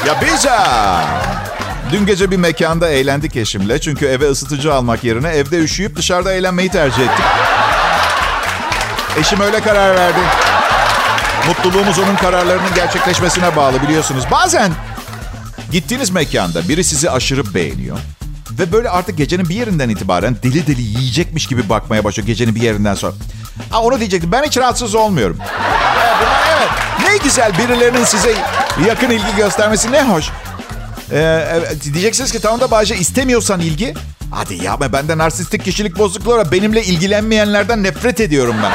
Ya 0.07 0.15
biz 0.21 0.45
ha. 0.45 1.03
Dün 1.91 2.05
gece 2.05 2.31
bir 2.31 2.37
mekanda 2.37 2.89
eğlendik 2.89 3.35
eşimle. 3.35 3.81
Çünkü 3.81 4.05
eve 4.05 4.29
ısıtıcı 4.29 4.73
almak 4.73 5.03
yerine 5.03 5.29
evde 5.29 5.59
üşüyüp 5.59 5.95
dışarıda 5.95 6.33
eğlenmeyi 6.33 6.69
tercih 6.69 6.99
ettik. 6.99 7.25
Eşim 9.19 9.39
öyle 9.41 9.59
karar 9.59 9.95
verdi. 9.95 10.19
Mutluluğumuz 11.47 11.99
onun 11.99 12.15
kararlarının 12.15 12.73
gerçekleşmesine 12.75 13.55
bağlı 13.55 13.81
biliyorsunuz. 13.81 14.23
Bazen 14.31 14.71
gittiğiniz 15.71 16.09
mekanda 16.09 16.69
biri 16.69 16.83
sizi 16.83 17.11
aşırı 17.11 17.53
beğeniyor. 17.53 17.97
Ve 18.51 18.71
böyle 18.71 18.89
artık 18.89 19.17
gecenin 19.17 19.49
bir 19.49 19.55
yerinden 19.55 19.89
itibaren 19.89 20.35
deli 20.43 20.67
deli 20.67 20.81
yiyecekmiş 20.81 21.47
gibi 21.47 21.69
bakmaya 21.69 22.03
başlıyor 22.03 22.27
gecenin 22.27 22.55
bir 22.55 22.61
yerinden 22.61 22.95
sonra. 22.95 23.13
Ha, 23.69 23.81
onu 23.81 23.99
diyecektim. 23.99 24.31
Ben 24.31 24.43
hiç 24.43 24.57
rahatsız 24.57 24.95
olmuyorum. 24.95 25.37
Evet, 25.39 26.27
evet. 26.57 26.69
Ne 27.09 27.17
güzel 27.17 27.57
birilerinin 27.57 28.03
size 28.03 28.33
yakın 28.87 29.09
ilgi 29.09 29.35
göstermesi 29.37 29.91
ne 29.91 30.03
hoş. 30.03 30.25
Ee, 31.11 31.45
diyeceksiniz 31.93 32.31
ki 32.31 32.39
tamam 32.39 32.59
da 32.59 32.71
Bahçe 32.71 32.95
istemiyorsan 32.95 33.59
ilgi. 33.59 33.93
Hadi 34.31 34.63
yapma 34.63 34.93
bende 34.93 35.17
narsistik 35.17 35.63
kişilik 35.65 35.97
bozukluğu. 35.97 36.43
Benimle 36.51 36.83
ilgilenmeyenlerden 36.83 37.83
nefret 37.83 38.19
ediyorum 38.19 38.55
ben. 38.63 38.71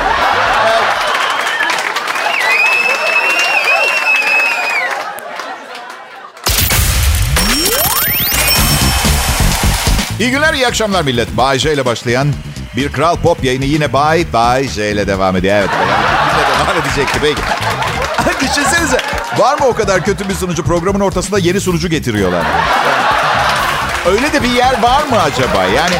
İyi 10.21 10.31
günler, 10.31 10.55
iyi 10.55 10.67
akşamlar 10.67 11.03
millet. 11.03 11.37
Bay 11.37 11.59
J 11.59 11.73
ile 11.73 11.85
başlayan 11.85 12.33
bir 12.77 12.93
Kral 12.93 13.17
Pop 13.17 13.45
yayını 13.45 13.65
yine 13.65 13.93
Bay 13.93 14.27
Bay 14.33 14.69
J 14.69 14.93
ile 14.93 15.07
devam 15.07 15.37
ediyor. 15.37 15.57
Evet, 15.57 15.71
devam 15.71 16.83
edecekti 16.83 17.19
peki. 17.23 17.41
Düşünsenize, 18.41 18.97
var 19.39 19.59
mı 19.59 19.67
o 19.67 19.73
kadar 19.73 20.05
kötü 20.05 20.29
bir 20.29 20.35
sunucu? 20.35 20.65
Programın 20.65 21.01
ortasında 21.01 21.39
yeni 21.39 21.61
sunucu 21.61 21.89
getiriyorlar. 21.89 22.43
Öyle 24.07 24.33
de 24.33 24.43
bir 24.43 24.51
yer 24.51 24.83
var 24.83 25.03
mı 25.05 25.23
acaba? 25.23 25.65
Yani 25.65 25.95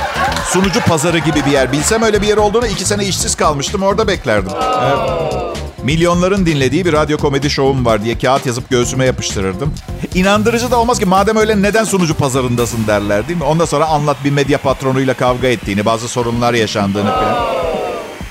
sunucu 0.49 0.81
pazarı 0.81 1.19
gibi 1.19 1.47
bir 1.47 1.51
yer. 1.51 1.73
Bilsem 1.73 2.03
öyle 2.03 2.23
bir 2.23 2.27
yer 2.27 2.37
olduğunu 2.37 2.67
iki 2.67 2.85
sene 2.85 3.05
işsiz 3.05 3.35
kalmıştım. 3.35 3.83
Orada 3.83 4.09
beklerdim. 4.09 4.53
Evet. 4.83 5.35
Milyonların 5.83 6.47
dinlediği 6.47 6.85
bir 6.85 6.93
radyo 6.93 7.19
komedi 7.19 7.51
şovum 7.51 7.85
var 7.85 8.05
diye 8.05 8.19
kağıt 8.19 8.47
yazıp 8.47 8.71
göğsüme 8.71 9.05
yapıştırırdım. 9.05 9.75
İnandırıcı 10.15 10.71
da 10.71 10.77
olmaz 10.77 10.99
ki 10.99 11.07
madem 11.07 11.37
öyle 11.37 11.63
neden 11.63 11.85
sunucu 11.85 12.15
pazarındasın 12.15 12.87
derler 12.87 13.29
değil 13.29 13.39
mi? 13.39 13.45
Ondan 13.45 13.65
sonra 13.65 13.87
anlat 13.87 14.17
bir 14.25 14.31
medya 14.31 14.59
patronuyla 14.59 15.15
kavga 15.15 15.49
ettiğini, 15.49 15.85
bazı 15.85 16.09
sorunlar 16.09 16.55
yaşandığını 16.55 17.11
falan. 17.11 17.64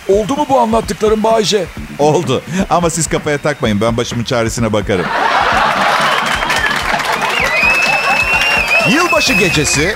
Oldu 0.10 0.36
mu 0.36 0.46
bu 0.50 0.60
anlattıklarım 0.60 1.24
Bay 1.24 1.44
J? 1.44 1.66
Oldu 2.00 2.44
ama 2.70 2.90
siz 2.90 3.08
kafaya 3.08 3.38
takmayın 3.38 3.82
ben 3.82 3.98
başımın 3.98 4.24
çaresine 4.24 4.74
bakarım. 4.74 5.06
Yılbaşı 8.90 9.34
gecesi, 9.34 9.96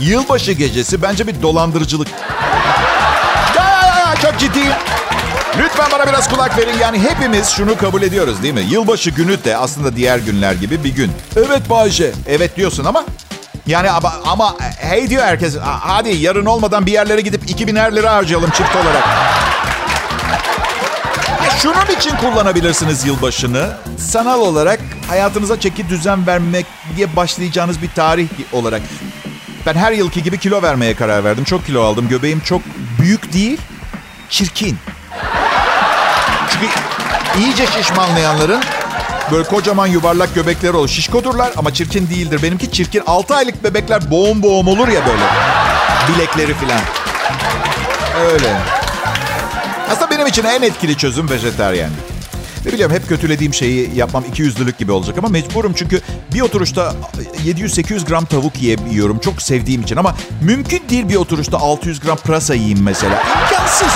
yılbaşı 0.00 0.52
gecesi 0.52 1.02
bence 1.02 1.26
bir 1.26 1.42
dolandırıcılık. 1.42 2.08
Ya, 3.56 3.64
ya, 3.64 3.98
ya, 3.98 4.14
çok 4.22 4.38
ciddiyim. 4.38 4.72
Lütfen 5.58 5.86
bana 5.92 6.06
biraz 6.06 6.28
kulak 6.30 6.58
verin. 6.58 6.78
Yani 6.80 6.98
hepimiz 6.98 7.48
şunu 7.50 7.78
kabul 7.78 8.02
ediyoruz 8.02 8.42
değil 8.42 8.54
mi? 8.54 8.60
Yılbaşı 8.60 9.10
günü 9.10 9.44
de 9.44 9.56
aslında 9.56 9.96
diğer 9.96 10.18
günler 10.18 10.52
gibi 10.52 10.84
bir 10.84 10.94
gün. 10.94 11.12
Evet 11.36 11.70
Bay 11.70 11.90
J. 11.90 12.12
Evet 12.28 12.56
diyorsun 12.56 12.84
ama 12.84 13.04
Yani 13.66 13.90
ama, 13.90 14.12
ama 14.26 14.56
hey 14.78 15.10
diyor 15.10 15.24
herkes. 15.24 15.56
Hadi 15.62 16.16
yarın 16.16 16.46
olmadan 16.46 16.86
bir 16.86 16.92
yerlere 16.92 17.20
gidip 17.20 17.50
2000'er 17.50 17.96
lira 17.96 18.12
harcayalım 18.14 18.50
çift 18.50 18.76
olarak. 18.76 19.04
Şunun 21.64 21.96
için 21.98 22.16
kullanabilirsiniz 22.16 23.06
yılbaşını. 23.06 23.76
Sanal 23.98 24.40
olarak 24.40 24.80
hayatınıza 25.08 25.60
çeki 25.60 25.88
düzen 25.88 26.26
vermek 26.26 26.66
diye 26.96 27.16
başlayacağınız 27.16 27.82
bir 27.82 27.90
tarih 27.90 28.28
olarak. 28.52 28.82
Ben 29.66 29.74
her 29.74 29.92
yılki 29.92 30.22
gibi 30.22 30.38
kilo 30.38 30.62
vermeye 30.62 30.96
karar 30.96 31.24
verdim. 31.24 31.44
Çok 31.44 31.66
kilo 31.66 31.82
aldım. 31.82 32.08
Göbeğim 32.08 32.40
çok 32.40 32.62
büyük 33.00 33.32
değil, 33.32 33.60
çirkin. 34.30 34.78
Çünkü 36.50 36.66
iyice 37.38 37.66
şişmanlayanların 37.66 38.62
böyle 39.32 39.44
kocaman 39.44 39.86
yuvarlak 39.86 40.34
göbekleri 40.34 40.76
olur. 40.76 40.88
Şişkodurlar 40.88 41.52
ama 41.56 41.74
çirkin 41.74 42.10
değildir. 42.10 42.42
Benimki 42.42 42.72
çirkin. 42.72 43.02
6 43.06 43.34
aylık 43.34 43.64
bebekler 43.64 44.10
boğum 44.10 44.42
boğum 44.42 44.68
olur 44.68 44.88
ya 44.88 45.00
böyle. 45.06 45.24
Bilekleri 46.08 46.54
filan. 46.54 46.80
Öyle. 48.32 48.73
Benim 50.24 50.32
için 50.32 50.44
en 50.44 50.62
etkili 50.62 50.96
çözüm 50.96 51.30
vejeteryenlik. 51.30 51.98
Ve 52.66 52.72
biliyorum 52.72 52.96
hep 52.96 53.08
kötülediğim 53.08 53.54
şeyi 53.54 53.96
yapmam 53.96 54.24
iki 54.28 54.42
yüzlülük 54.42 54.78
gibi 54.78 54.92
olacak 54.92 55.18
ama 55.18 55.28
mecburum 55.28 55.72
çünkü 55.76 56.00
bir 56.34 56.40
oturuşta 56.40 56.94
700-800 57.46 58.04
gram 58.04 58.24
tavuk 58.24 58.52
yiyorum 58.62 59.18
çok 59.18 59.42
sevdiğim 59.42 59.82
için 59.82 59.96
ama 59.96 60.16
mümkün 60.42 60.82
değil 60.88 61.08
bir 61.08 61.14
oturuşta 61.16 61.58
600 61.58 62.00
gram 62.00 62.16
pırasa 62.16 62.54
yiyeyim 62.54 62.82
mesela. 62.82 63.22
İmkansız. 63.42 63.92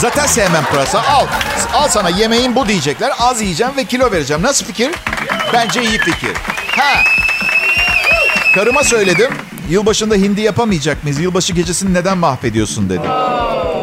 Zaten 0.00 0.26
sevmem 0.26 0.64
pırasa. 0.64 1.02
Al. 1.02 1.26
Al 1.74 1.88
sana 1.88 2.08
yemeğin 2.08 2.56
bu 2.56 2.68
diyecekler. 2.68 3.12
Az 3.18 3.42
yiyeceğim 3.42 3.72
ve 3.76 3.84
kilo 3.84 4.10
vereceğim. 4.10 4.42
Nasıl 4.42 4.66
fikir? 4.66 4.90
Bence 5.52 5.82
iyi 5.82 5.98
fikir. 5.98 6.32
Ha. 6.76 7.02
Karıma 8.54 8.84
söyledim. 8.84 9.30
Yılbaşında 9.70 10.14
hindi 10.14 10.40
yapamayacak 10.40 11.04
mıyız? 11.04 11.20
Yılbaşı 11.20 11.52
gecesini 11.52 11.94
neden 11.94 12.18
mahvediyorsun 12.18 12.90
dedi. 12.90 13.08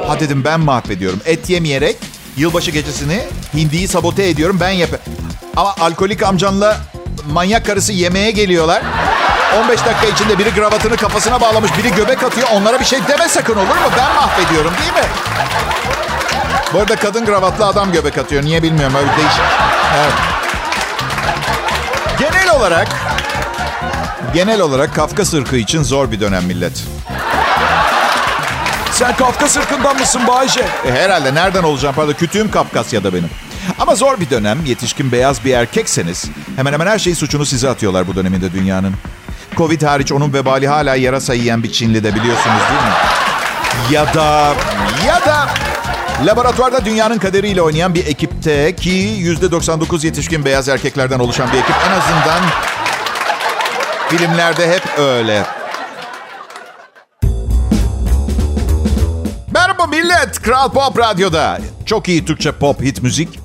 Ha 0.07 0.19
dedim 0.19 0.43
ben 0.43 0.59
mahvediyorum. 0.59 1.19
Et 1.25 1.49
yemeyerek 1.49 1.97
yılbaşı 2.37 2.71
gecesini 2.71 3.23
hindiyi 3.53 3.87
sabote 3.87 4.27
ediyorum 4.29 4.57
ben 4.59 4.69
yap. 4.69 4.89
Ama 5.55 5.75
alkolik 5.79 6.23
amcanla 6.23 6.77
manyak 7.31 7.65
karısı 7.65 7.93
yemeğe 7.93 8.31
geliyorlar. 8.31 8.83
15 9.59 9.85
dakika 9.85 10.07
içinde 10.07 10.39
biri 10.39 10.49
gravatını 10.49 10.97
kafasına 10.97 11.41
bağlamış, 11.41 11.71
biri 11.77 11.95
göbek 11.95 12.23
atıyor. 12.23 12.47
Onlara 12.53 12.79
bir 12.79 12.85
şey 12.85 12.99
deme 13.07 13.29
sakın 13.29 13.55
olur 13.55 13.67
mu? 13.67 13.91
Ben 13.97 14.15
mahvediyorum 14.15 14.71
değil 14.81 14.93
mi? 14.93 15.09
Bu 16.73 16.79
arada 16.79 16.95
kadın 16.95 17.25
gravatlı 17.25 17.65
adam 17.65 17.91
göbek 17.91 18.17
atıyor. 18.17 18.43
Niye 18.43 18.63
bilmiyorum 18.63 18.95
öyle 18.95 19.07
değişik. 19.17 19.41
Evet. 19.97 20.13
Genel 22.19 22.55
olarak 22.55 22.87
genel 24.33 24.61
olarak 24.61 24.95
Kafkas 24.95 25.33
ırkı 25.33 25.57
için 25.57 25.83
zor 25.83 26.11
bir 26.11 26.19
dönem 26.19 26.45
millet. 26.45 26.83
Sen 28.95 29.15
Kafkas 29.15 29.57
ırkından 29.57 29.99
mısın 29.99 30.21
Bayce? 30.27 30.59
E, 30.85 30.91
herhalde 30.91 31.35
nereden 31.35 31.63
olacağım 31.63 31.95
pardon 31.95 32.13
kütüğüm 32.13 32.51
Kafkasya'da 32.51 33.13
benim. 33.13 33.29
Ama 33.79 33.95
zor 33.95 34.19
bir 34.19 34.29
dönem. 34.29 34.65
Yetişkin 34.65 35.11
beyaz 35.11 35.45
bir 35.45 35.53
erkekseniz 35.53 36.25
hemen 36.55 36.73
hemen 36.73 36.87
her 36.87 36.99
şeyi 36.99 37.15
suçunu 37.15 37.45
size 37.45 37.69
atıyorlar 37.69 38.07
bu 38.07 38.15
döneminde 38.15 38.53
dünyanın. 38.53 38.93
Covid 39.57 39.81
hariç 39.81 40.11
onun 40.11 40.33
vebali 40.33 40.67
hala 40.67 40.95
yarasa 40.95 41.33
yiyen 41.33 41.63
bir 41.63 41.71
Çinli 41.71 42.03
de 42.03 42.15
biliyorsunuz 42.15 42.61
değil 42.69 42.81
mi? 42.81 42.95
Ya 43.91 44.13
da 44.13 44.53
ya 45.07 45.25
da 45.25 45.47
laboratuvarda 46.25 46.85
dünyanın 46.85 47.17
kaderiyle 47.17 47.61
oynayan 47.61 47.93
bir 47.95 48.07
ekipte 48.07 48.75
ki 48.75 48.89
%99 48.89 50.05
yetişkin 50.05 50.45
beyaz 50.45 50.69
erkeklerden 50.69 51.19
oluşan 51.19 51.47
bir 51.53 51.57
ekip 51.57 51.75
en 51.87 51.91
azından 51.91 52.41
filmlerde 54.09 54.67
hep 54.67 54.99
öyle. 54.99 55.43
Kral 60.45 60.69
Pop 60.69 60.99
Radyo'da. 60.99 61.59
Çok 61.85 62.07
iyi 62.07 62.25
Türkçe 62.25 62.51
pop 62.51 62.81
hit 62.81 63.03
müzik. 63.03 63.39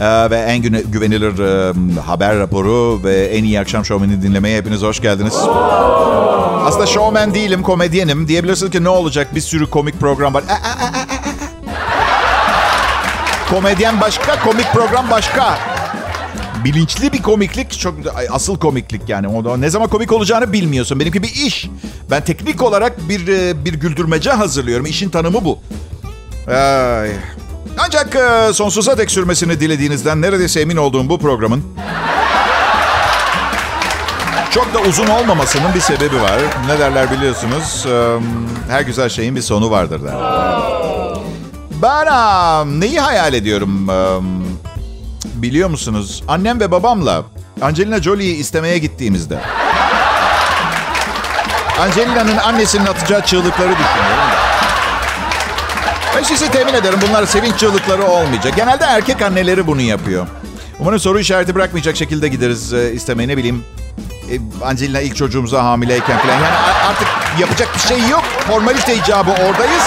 Ee, 0.00 0.30
ve 0.30 0.38
en 0.38 0.62
güvenilir 0.62 1.38
e, 1.38 1.72
haber 2.00 2.38
raporu 2.38 3.00
ve 3.04 3.26
en 3.26 3.44
iyi 3.44 3.60
akşam 3.60 3.84
şovmeni 3.84 4.22
dinlemeye 4.22 4.58
hepiniz 4.58 4.82
hoş 4.82 5.00
geldiniz. 5.00 5.34
Aslında 6.64 6.86
şovmen 6.86 7.34
değilim, 7.34 7.62
komedyenim. 7.62 8.28
Diyebilirsiniz 8.28 8.72
ki 8.72 8.84
ne 8.84 8.88
olacak 8.88 9.34
bir 9.34 9.40
sürü 9.40 9.70
komik 9.70 10.00
program 10.00 10.34
var. 10.34 10.44
Komedyen 13.50 14.00
başka, 14.00 14.40
komik 14.40 14.72
program 14.72 15.10
başka. 15.10 15.58
Bilinçli 16.64 17.12
bir 17.12 17.22
komiklik, 17.22 17.78
çok 17.78 17.94
asıl 18.30 18.58
komiklik 18.58 19.08
yani. 19.08 19.28
O 19.28 19.60
ne 19.60 19.70
zaman 19.70 19.88
komik 19.88 20.12
olacağını 20.12 20.52
bilmiyorsun. 20.52 21.00
Benimki 21.00 21.22
bir 21.22 21.32
iş. 21.46 21.68
Ben 22.10 22.24
teknik 22.24 22.62
olarak 22.62 23.08
bir 23.08 23.26
bir 23.64 23.74
güldürmece 23.74 24.30
hazırlıyorum. 24.30 24.86
İşin 24.86 25.10
tanımı 25.10 25.44
bu. 25.44 25.58
Ay. 26.50 27.10
Ancak 27.78 28.16
e, 28.16 28.52
sonsuza 28.52 28.98
dek 28.98 29.10
sürmesini 29.10 29.60
dilediğinizden 29.60 30.22
neredeyse 30.22 30.60
emin 30.60 30.76
olduğum 30.76 31.08
bu 31.08 31.18
programın 31.18 31.64
çok 34.50 34.74
da 34.74 34.78
uzun 34.80 35.06
olmamasının 35.06 35.74
bir 35.74 35.80
sebebi 35.80 36.20
var. 36.22 36.40
Ne 36.66 36.78
derler 36.78 37.10
biliyorsunuz. 37.10 37.86
Her 38.70 38.80
güzel 38.80 39.08
şeyin 39.08 39.36
bir 39.36 39.42
sonu 39.42 39.70
vardır 39.70 40.00
derler. 40.04 40.58
Ben 41.82 42.80
neyi 42.80 43.00
hayal 43.00 43.34
ediyorum 43.34 43.88
biliyor 45.34 45.68
musunuz? 45.70 46.22
Annem 46.28 46.60
ve 46.60 46.70
babamla 46.70 47.22
Angelina 47.62 48.02
Jolie'yi 48.02 48.36
istemeye 48.36 48.78
gittiğimizde 48.78 49.38
Angelina'nın 51.80 52.36
annesinin 52.36 52.86
atacağı 52.86 53.22
çığlıkları 53.22 53.72
düşünüyorum 53.72 54.37
Ben 56.18 56.22
size 56.22 56.50
temin 56.50 56.74
ederim 56.74 56.98
bunlar 57.08 57.26
sevinç 57.26 57.58
çığlıkları 57.58 58.06
olmayacak. 58.06 58.56
Genelde 58.56 58.84
erkek 58.84 59.22
anneleri 59.22 59.66
bunu 59.66 59.80
yapıyor. 59.80 60.26
Umarım 60.80 60.98
soru 60.98 61.20
işareti 61.20 61.54
bırakmayacak 61.54 61.96
şekilde 61.96 62.28
gideriz 62.28 62.72
e, 62.72 62.92
istemeye 62.92 63.28
ne 63.28 63.36
bileyim. 63.36 63.64
E, 64.30 64.64
Angelina 64.64 65.00
ilk 65.00 65.16
çocuğumuza 65.16 65.64
hamileyken 65.64 66.18
falan. 66.18 66.34
Yani 66.34 66.56
artık 66.88 67.08
yapacak 67.40 67.68
bir 67.74 67.80
şey 67.80 68.08
yok. 68.08 68.22
Formalite 68.24 68.96
icabı 68.96 69.30
oradayız. 69.30 69.84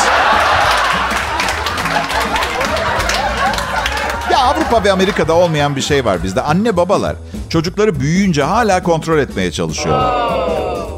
Ya 4.32 4.40
Avrupa 4.40 4.84
ve 4.84 4.92
Amerika'da 4.92 5.34
olmayan 5.34 5.76
bir 5.76 5.82
şey 5.82 6.06
var 6.06 6.24
bizde. 6.24 6.42
Anne 6.42 6.78
babalar 6.78 7.16
çocukları 7.50 8.00
büyüyünce 8.00 8.44
hala 8.44 8.84
kontrol 8.84 9.20
etmeye 9.20 9.52
çalışıyorlar. 9.52 10.16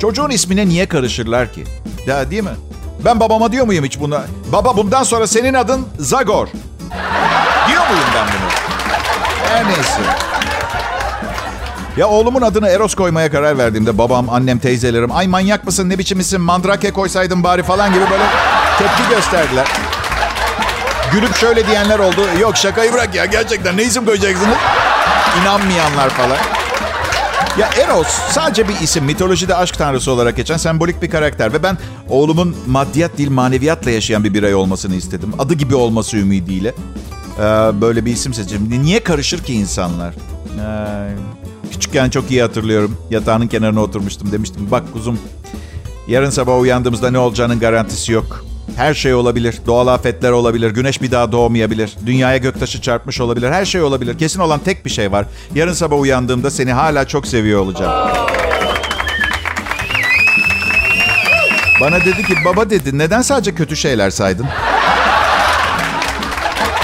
Çocuğun 0.01 0.29
ismine 0.29 0.67
niye 0.67 0.85
karışırlar 0.85 1.53
ki? 1.53 1.63
Ya 2.07 2.31
değil 2.31 2.43
mi? 2.43 2.49
Ben 3.05 3.19
babama 3.19 3.51
diyor 3.51 3.65
muyum 3.65 3.85
hiç 3.85 3.99
buna? 3.99 4.21
Baba 4.51 4.77
bundan 4.77 5.03
sonra 5.03 5.27
senin 5.27 5.53
adın 5.53 5.87
Zagor. 5.99 6.47
Diyor 7.67 7.87
muyum 7.89 8.05
ben 8.15 8.27
bunu? 8.27 8.49
Her 9.49 9.65
neyse. 9.67 10.01
Ya 11.97 12.07
oğlumun 12.07 12.41
adını 12.41 12.69
Eros 12.69 12.95
koymaya 12.95 13.31
karar 13.31 13.57
verdiğimde 13.57 13.97
babam, 13.97 14.29
annem, 14.29 14.59
teyzelerim 14.59 15.11
ay 15.11 15.27
manyak 15.27 15.65
mısın 15.65 15.89
ne 15.89 15.97
biçim 15.99 16.19
isim 16.19 16.41
mandrake 16.41 16.91
koysaydın 16.91 17.43
bari 17.43 17.63
falan 17.63 17.93
gibi 17.93 18.03
böyle 18.11 18.23
tepki 18.77 19.15
gösterdiler. 19.15 19.67
Gülüp 21.11 21.35
şöyle 21.35 21.67
diyenler 21.67 21.99
oldu. 21.99 22.21
Yok 22.41 22.57
şakayı 22.57 22.93
bırak 22.93 23.15
ya 23.15 23.25
gerçekten 23.25 23.77
ne 23.77 23.83
isim 23.83 24.05
koyacaksınız? 24.05 24.57
İnanmayanlar 25.41 26.09
falan. 26.09 26.37
Ya 27.59 27.69
Eros 27.83 28.07
sadece 28.07 28.69
bir 28.69 28.79
isim. 28.81 29.05
Mitolojide 29.05 29.55
aşk 29.55 29.77
tanrısı 29.77 30.11
olarak 30.11 30.37
geçen 30.37 30.57
sembolik 30.57 31.01
bir 31.01 31.09
karakter. 31.09 31.53
Ve 31.53 31.63
ben 31.63 31.77
oğlumun 32.09 32.55
maddiyat 32.67 33.17
değil 33.17 33.29
maneviyatla 33.29 33.91
yaşayan 33.91 34.23
bir 34.23 34.33
birey 34.33 34.55
olmasını 34.55 34.95
istedim. 34.95 35.33
Adı 35.39 35.53
gibi 35.53 35.75
olması 35.75 36.17
ümidiyle. 36.17 36.73
Ee, 37.39 37.41
böyle 37.81 38.05
bir 38.05 38.11
isim 38.11 38.33
seçim. 38.33 38.69
Niye 38.83 39.03
karışır 39.03 39.43
ki 39.43 39.53
insanlar? 39.53 40.13
Ee, 40.59 41.71
küçükken 41.71 42.09
çok 42.09 42.31
iyi 42.31 42.41
hatırlıyorum. 42.41 42.97
Yatağının 43.09 43.47
kenarına 43.47 43.81
oturmuştum. 43.81 44.31
Demiştim 44.31 44.71
bak 44.71 44.93
kuzum 44.93 45.19
yarın 46.07 46.29
sabah 46.29 46.59
uyandığımızda 46.59 47.11
ne 47.11 47.17
olacağının 47.17 47.59
garantisi 47.59 48.11
yok. 48.11 48.45
Her 48.77 48.93
şey 48.93 49.13
olabilir. 49.13 49.55
Doğal 49.65 49.87
afetler 49.87 50.31
olabilir. 50.31 50.71
Güneş 50.71 51.01
bir 51.01 51.11
daha 51.11 51.31
doğmayabilir. 51.31 51.95
Dünyaya 52.05 52.37
göktaşı 52.37 52.81
çarpmış 52.81 53.21
olabilir. 53.21 53.51
Her 53.51 53.65
şey 53.65 53.81
olabilir. 53.81 54.17
Kesin 54.17 54.39
olan 54.39 54.59
tek 54.59 54.85
bir 54.85 54.89
şey 54.89 55.11
var. 55.11 55.25
Yarın 55.55 55.73
sabah 55.73 55.99
uyandığımda 55.99 56.51
seni 56.51 56.73
hala 56.73 57.07
çok 57.07 57.27
seviyor 57.27 57.59
olacağım. 57.61 58.09
Bana 61.81 61.99
dedi 62.05 62.23
ki 62.23 62.35
baba 62.45 62.69
dedi 62.69 62.97
neden 62.97 63.21
sadece 63.21 63.55
kötü 63.55 63.75
şeyler 63.75 64.09
saydın? 64.09 64.45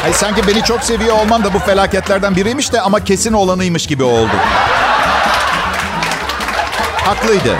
Ay 0.05 0.13
sanki 0.13 0.47
beni 0.47 0.63
çok 0.63 0.83
seviyor 0.83 1.15
olman 1.15 1.43
da 1.43 1.53
bu 1.53 1.59
felaketlerden 1.59 2.35
biriymiş 2.35 2.73
de 2.73 2.81
ama 2.81 3.03
kesin 3.03 3.33
olanıymış 3.33 3.87
gibi 3.87 4.03
oldu. 4.03 4.31
Haklıydı. 6.95 7.55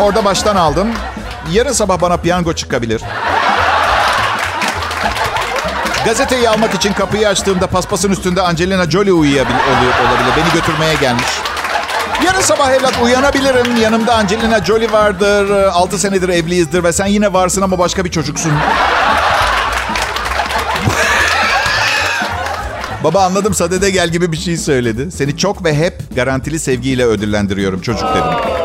Orada 0.00 0.24
baştan 0.24 0.56
aldım. 0.56 0.88
Yarın 1.50 1.72
sabah 1.72 2.00
bana 2.00 2.16
piyango 2.16 2.52
çıkabilir. 2.52 3.02
Gazeteyi 6.04 6.48
almak 6.48 6.74
için 6.74 6.92
kapıyı 6.92 7.28
açtığımda 7.28 7.66
paspasın 7.66 8.10
üstünde 8.10 8.42
Angelina 8.42 8.90
Jolie 8.90 9.12
uyuyabilir, 9.12 9.56
olabilir. 9.56 10.32
Beni 10.36 10.52
götürmeye 10.54 10.94
gelmiş. 10.94 11.26
Yarın 12.26 12.40
sabah 12.40 12.70
evlat 12.70 12.94
uyanabilirim. 13.02 13.76
Yanımda 13.76 14.14
Angelina 14.14 14.64
Jolie 14.64 14.92
vardır. 14.92 15.50
6 15.66 15.98
senedir 15.98 16.28
evliyizdir 16.28 16.84
ve 16.84 16.92
sen 16.92 17.06
yine 17.06 17.32
varsın 17.32 17.62
ama 17.62 17.78
başka 17.78 18.04
bir 18.04 18.10
çocuksun. 18.10 18.52
Baba 23.04 23.24
anladım 23.24 23.54
sadede 23.54 23.90
gel 23.90 24.08
gibi 24.08 24.32
bir 24.32 24.36
şey 24.36 24.56
söyledi. 24.56 25.12
Seni 25.12 25.36
çok 25.36 25.64
ve 25.64 25.74
hep 25.74 26.16
garantili 26.16 26.58
sevgiyle 26.58 27.04
ödüllendiriyorum 27.04 27.80
çocuk 27.80 28.08
dedim. 28.08 28.61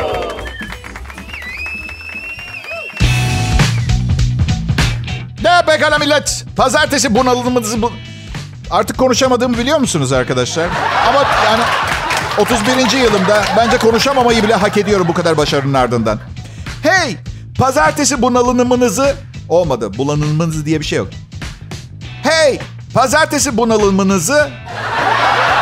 Millet. 6.08 6.46
Pazartesi 6.56 7.16
bunalımınızı 7.16 7.82
bu... 7.82 7.92
Artık 8.72 8.98
konuşamadığımı 8.98 9.58
biliyor 9.58 9.80
musunuz 9.80 10.12
arkadaşlar? 10.12 10.70
Ama 11.08 11.26
yani 11.46 11.64
31. 12.38 12.98
yılımda 12.98 13.46
bence 13.58 13.78
konuşamamayı 13.78 14.44
bile 14.44 14.56
hak 14.56 14.78
ediyorum 14.78 15.08
bu 15.10 15.14
kadar 15.14 15.38
başarının 15.38 15.74
ardından. 15.74 16.20
Hey! 16.84 17.18
Pazartesi 17.60 18.22
bunalımınızı... 18.22 19.16
Olmadı. 19.50 19.98
Bulanılmanızı 19.98 20.66
diye 20.66 20.80
bir 20.80 20.86
şey 20.86 20.98
yok. 20.98 21.08
Hey! 22.24 22.60
Pazartesi 22.94 23.58
bunalımınızı... 23.58 24.50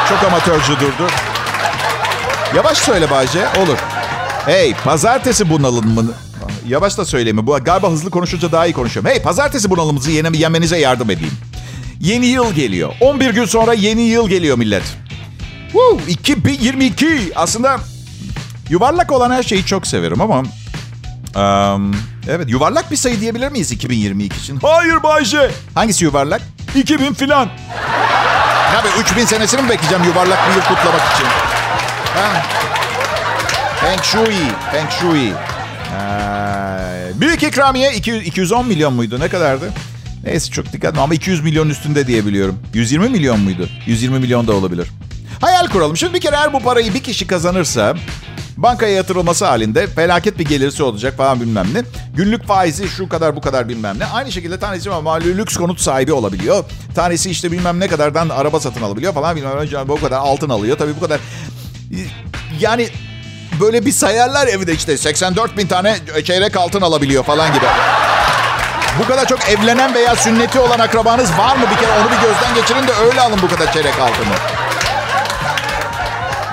Çok 0.09 0.23
amatörcü 0.23 0.79
durdu. 0.79 1.07
Yavaş 2.55 2.77
söyle 2.77 3.09
Bayce. 3.09 3.47
Olur. 3.47 3.77
Hey! 4.45 4.73
Pazartesi 4.83 5.49
bunalımını... 5.49 6.11
Yavaş 6.67 6.97
da 6.97 7.05
söyleyeyim. 7.05 7.47
Bu 7.47 7.59
galiba 7.63 7.91
hızlı 7.91 8.09
konuşunca 8.09 8.51
daha 8.51 8.65
iyi 8.65 8.73
konuşuyorum. 8.73 9.11
Hey! 9.11 9.21
Pazartesi 9.21 9.69
bunalımınızı 9.69 10.11
yene, 10.11 10.37
yenmenize 10.37 10.77
yardım 10.77 11.09
edeyim. 11.09 11.33
Yeni 11.99 12.25
yıl 12.25 12.53
geliyor. 12.53 12.93
11 12.99 13.29
gün 13.29 13.45
sonra 13.45 13.73
yeni 13.73 14.01
yıl 14.01 14.29
geliyor 14.29 14.57
millet. 14.57 14.83
Woo, 15.71 15.99
2022. 16.07 17.31
Aslında 17.35 17.79
yuvarlak 18.69 19.11
olan 19.11 19.31
her 19.31 19.43
şeyi 19.43 19.65
çok 19.65 19.87
severim 19.87 20.21
ama... 20.21 20.43
Um, 21.35 21.95
evet 22.29 22.49
yuvarlak 22.49 22.91
bir 22.91 22.95
sayı 22.95 23.21
diyebilir 23.21 23.51
miyiz 23.51 23.71
2022 23.71 24.37
için? 24.37 24.59
Hayır 24.61 25.03
Bayce. 25.03 25.51
Hangisi 25.75 26.05
yuvarlak? 26.05 26.41
2000 26.75 27.13
filan. 27.13 27.49
Abi 28.79 28.87
3000 29.01 29.25
senesini 29.25 29.61
mi 29.61 29.69
bekleyeceğim 29.69 30.03
yuvarlak 30.03 30.49
bir 30.49 30.55
yıl 30.55 30.61
kutlamak 30.61 31.13
için? 31.13 31.25
Ha? 32.15 32.43
Feng 33.81 34.03
Shui. 34.03 34.51
Feng 34.71 34.91
Shui. 34.91 35.33
Büyük 37.19 37.43
ikramiye 37.43 37.93
200, 37.93 38.27
210 38.27 38.67
milyon 38.67 38.93
muydu? 38.93 39.19
Ne 39.19 39.27
kadardı? 39.29 39.71
Neyse 40.23 40.51
çok 40.51 40.73
dikkatli 40.73 40.99
ama 40.99 41.13
200 41.13 41.43
milyon 41.43 41.69
üstünde 41.69 42.07
diye 42.07 42.25
biliyorum. 42.25 42.59
120 42.73 43.09
milyon 43.09 43.39
muydu? 43.39 43.69
120 43.85 44.19
milyon 44.19 44.47
da 44.47 44.53
olabilir. 44.53 44.87
Hayal 45.41 45.67
kuralım. 45.67 45.97
Şimdi 45.97 46.13
bir 46.13 46.21
kere 46.21 46.35
eğer 46.35 46.53
bu 46.53 46.59
parayı 46.59 46.93
bir 46.93 47.03
kişi 47.03 47.27
kazanırsa 47.27 47.95
bankaya 48.57 48.93
yatırılması 48.93 49.45
halinde 49.45 49.87
felaket 49.87 50.39
bir 50.39 50.45
gelirisi 50.45 50.83
olacak 50.83 51.17
falan 51.17 51.41
bilmem 51.41 51.67
ne. 51.73 51.83
Günlük 52.15 52.45
faizi 52.45 52.87
şu 52.87 53.09
kadar 53.09 53.35
bu 53.35 53.41
kadar 53.41 53.69
bilmem 53.69 53.99
ne. 53.99 54.05
Aynı 54.05 54.31
şekilde 54.31 54.59
tanesi 54.59 54.91
ama 54.91 55.15
lüks 55.15 55.57
konut 55.57 55.79
sahibi 55.81 56.13
olabiliyor. 56.13 56.63
Tanesi 56.95 57.29
işte 57.29 57.51
bilmem 57.51 57.79
ne 57.79 57.87
kadardan 57.87 58.29
araba 58.29 58.59
satın 58.59 58.81
alabiliyor 58.81 59.13
falan 59.13 59.35
bilmem 59.35 59.51
ne. 59.57 59.87
Bu 59.87 59.95
kadar 59.95 60.17
altın 60.17 60.49
alıyor. 60.49 60.77
Tabii 60.77 60.95
bu 60.95 60.99
kadar 60.99 61.19
yani 62.59 62.89
böyle 63.59 63.85
bir 63.85 63.91
sayarlar 63.91 64.47
evde 64.47 64.73
işte 64.73 64.97
84 64.97 65.57
bin 65.57 65.67
tane 65.67 65.97
çeyrek 66.25 66.57
altın 66.57 66.81
alabiliyor 66.81 67.23
falan 67.23 67.53
gibi. 67.53 67.65
Bu 68.99 69.07
kadar 69.07 69.27
çok 69.27 69.49
evlenen 69.49 69.93
veya 69.93 70.15
sünneti 70.15 70.59
olan 70.59 70.79
akrabanız 70.79 71.37
var 71.37 71.55
mı? 71.55 71.63
Bir 71.71 71.75
kere 71.81 71.91
onu 71.99 72.05
bir 72.05 72.27
gözden 72.27 72.55
geçirin 72.55 72.87
de 72.87 72.91
öyle 73.09 73.21
alın 73.21 73.39
bu 73.41 73.47
kadar 73.47 73.73
çeyrek 73.73 73.99
altını. 73.99 74.33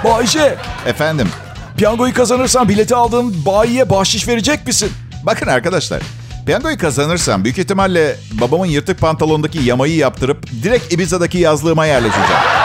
Bayce. 0.05 0.55
Efendim. 0.87 1.29
Piyangoyu 1.77 2.15
kazanırsan 2.15 2.69
bileti 2.69 2.95
aldığın 2.95 3.47
bayiye 3.47 3.91
bahşiş 3.91 4.29
verecek 4.29 4.67
misin? 4.67 4.93
Bakın 5.23 5.47
arkadaşlar. 5.47 6.03
Piyangoyu 6.47 6.79
kazanırsam 6.79 7.45
büyük 7.45 7.59
ihtimalle 7.59 8.17
babamın 8.33 8.67
yırtık 8.67 9.01
pantolondaki 9.01 9.59
yamayı 9.59 9.97
yaptırıp 9.97 10.47
direkt 10.62 10.93
Ibiza'daki 10.93 11.38
yazlığıma 11.38 11.87
yerleşeceğim. 11.87 12.62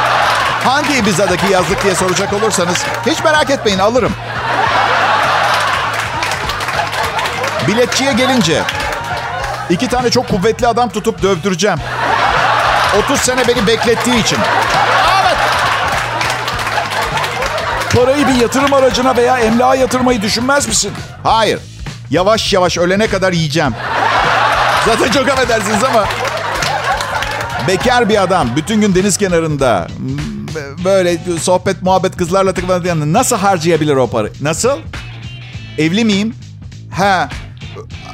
Hangi 0.67 0.97
Ibiza'daki 0.97 1.51
yazlık 1.51 1.84
diye 1.84 1.95
soracak 1.95 2.34
olursanız 2.34 2.86
hiç 3.06 3.23
merak 3.23 3.49
etmeyin 3.49 3.80
alırım. 3.80 4.13
Biletçiye 7.67 8.13
gelince 8.13 8.63
iki 9.69 9.88
tane 9.88 10.10
çok 10.10 10.27
kuvvetli 10.27 10.67
adam 10.67 10.89
tutup 10.89 11.21
dövdüreceğim. 11.21 11.77
30 13.03 13.21
sene 13.21 13.47
beni 13.47 13.67
beklettiği 13.67 14.23
için. 14.23 14.38
Evet. 15.21 15.38
Parayı 17.95 18.27
bir 18.27 18.36
yatırım 18.36 18.73
aracına 18.73 19.17
veya 19.17 19.38
emlağa 19.38 19.75
yatırmayı 19.75 20.21
düşünmez 20.21 20.67
misin? 20.67 20.93
Hayır. 21.23 21.60
Yavaş 22.10 22.53
yavaş 22.53 22.77
ölene 22.77 23.08
kadar 23.08 23.34
yiyeceğim. 23.34 23.75
Zaten 24.86 25.12
çok 25.12 25.30
affedersiniz 25.30 25.84
ama... 25.84 26.06
Bekar 27.67 28.10
bir 28.10 28.23
adam 28.23 28.47
bütün 28.56 28.82
gün 28.82 28.95
deniz 28.95 29.17
kenarında 29.17 29.88
böyle 30.83 31.17
sohbet 31.41 31.81
muhabbet 31.81 32.17
kızlarla 32.17 32.53
tıklandığı 32.53 33.13
nasıl 33.13 33.38
harcayabilir 33.38 33.95
o 33.95 34.07
parayı? 34.07 34.33
Nasıl? 34.41 34.77
Evli 35.77 36.05
miyim? 36.05 36.36
Ha. 36.91 37.29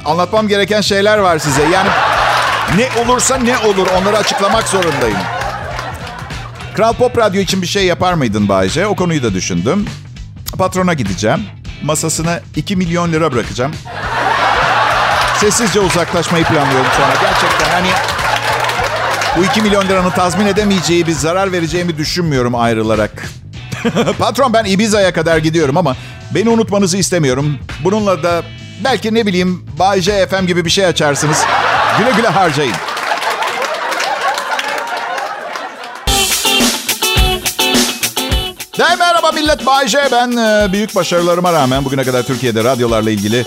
Anlatmam 0.04 0.48
gereken 0.48 0.80
şeyler 0.80 1.18
var 1.18 1.38
size. 1.38 1.62
Yani 1.62 1.88
ne 2.76 3.02
olursa 3.02 3.36
ne 3.36 3.58
olur 3.58 3.86
onları 4.00 4.18
açıklamak 4.18 4.68
zorundayım. 4.68 5.18
Kral 6.74 6.92
Pop 6.92 7.18
Radyo 7.18 7.40
için 7.40 7.62
bir 7.62 7.66
şey 7.66 7.84
yapar 7.86 8.14
mıydın 8.14 8.48
Bayce? 8.48 8.86
O 8.86 8.96
konuyu 8.96 9.22
da 9.22 9.34
düşündüm. 9.34 9.86
Patrona 10.58 10.94
gideceğim. 10.94 11.40
Masasına 11.82 12.40
2 12.56 12.76
milyon 12.76 13.12
lira 13.12 13.32
bırakacağım. 13.32 13.72
Sessizce 15.40 15.80
uzaklaşmayı 15.80 16.44
planlıyorum 16.44 16.90
sonra. 16.96 17.14
Gerçekten 17.20 17.70
hani 17.70 17.88
bu 19.36 19.44
2 19.44 19.62
milyon 19.62 19.88
liranın 19.88 20.10
tazmin 20.10 20.46
edemeyeceği 20.46 21.06
bir 21.06 21.12
zarar 21.12 21.52
vereceğimi 21.52 21.98
düşünmüyorum 21.98 22.54
ayrılarak. 22.54 23.28
Patron 24.18 24.52
ben 24.52 24.64
Ibiza'ya 24.64 25.12
kadar 25.12 25.38
gidiyorum 25.38 25.76
ama 25.76 25.96
beni 26.34 26.48
unutmanızı 26.48 26.96
istemiyorum. 26.96 27.58
Bununla 27.84 28.22
da 28.22 28.42
belki 28.84 29.14
ne 29.14 29.26
bileyim 29.26 29.66
Bay 29.78 30.00
J 30.00 30.26
FM 30.26 30.46
gibi 30.46 30.64
bir 30.64 30.70
şey 30.70 30.86
açarsınız. 30.86 31.44
Güle 31.98 32.10
güle 32.16 32.28
harcayın. 32.28 32.74
Hey 38.76 38.96
merhaba 38.98 39.32
millet 39.32 39.66
Bay 39.66 39.88
J. 39.88 39.98
Ben 40.12 40.32
e, 40.32 40.72
büyük 40.72 40.94
başarılarıma 40.96 41.52
rağmen 41.52 41.84
bugüne 41.84 42.04
kadar 42.04 42.22
Türkiye'de 42.22 42.64
radyolarla 42.64 43.10
ilgili 43.10 43.44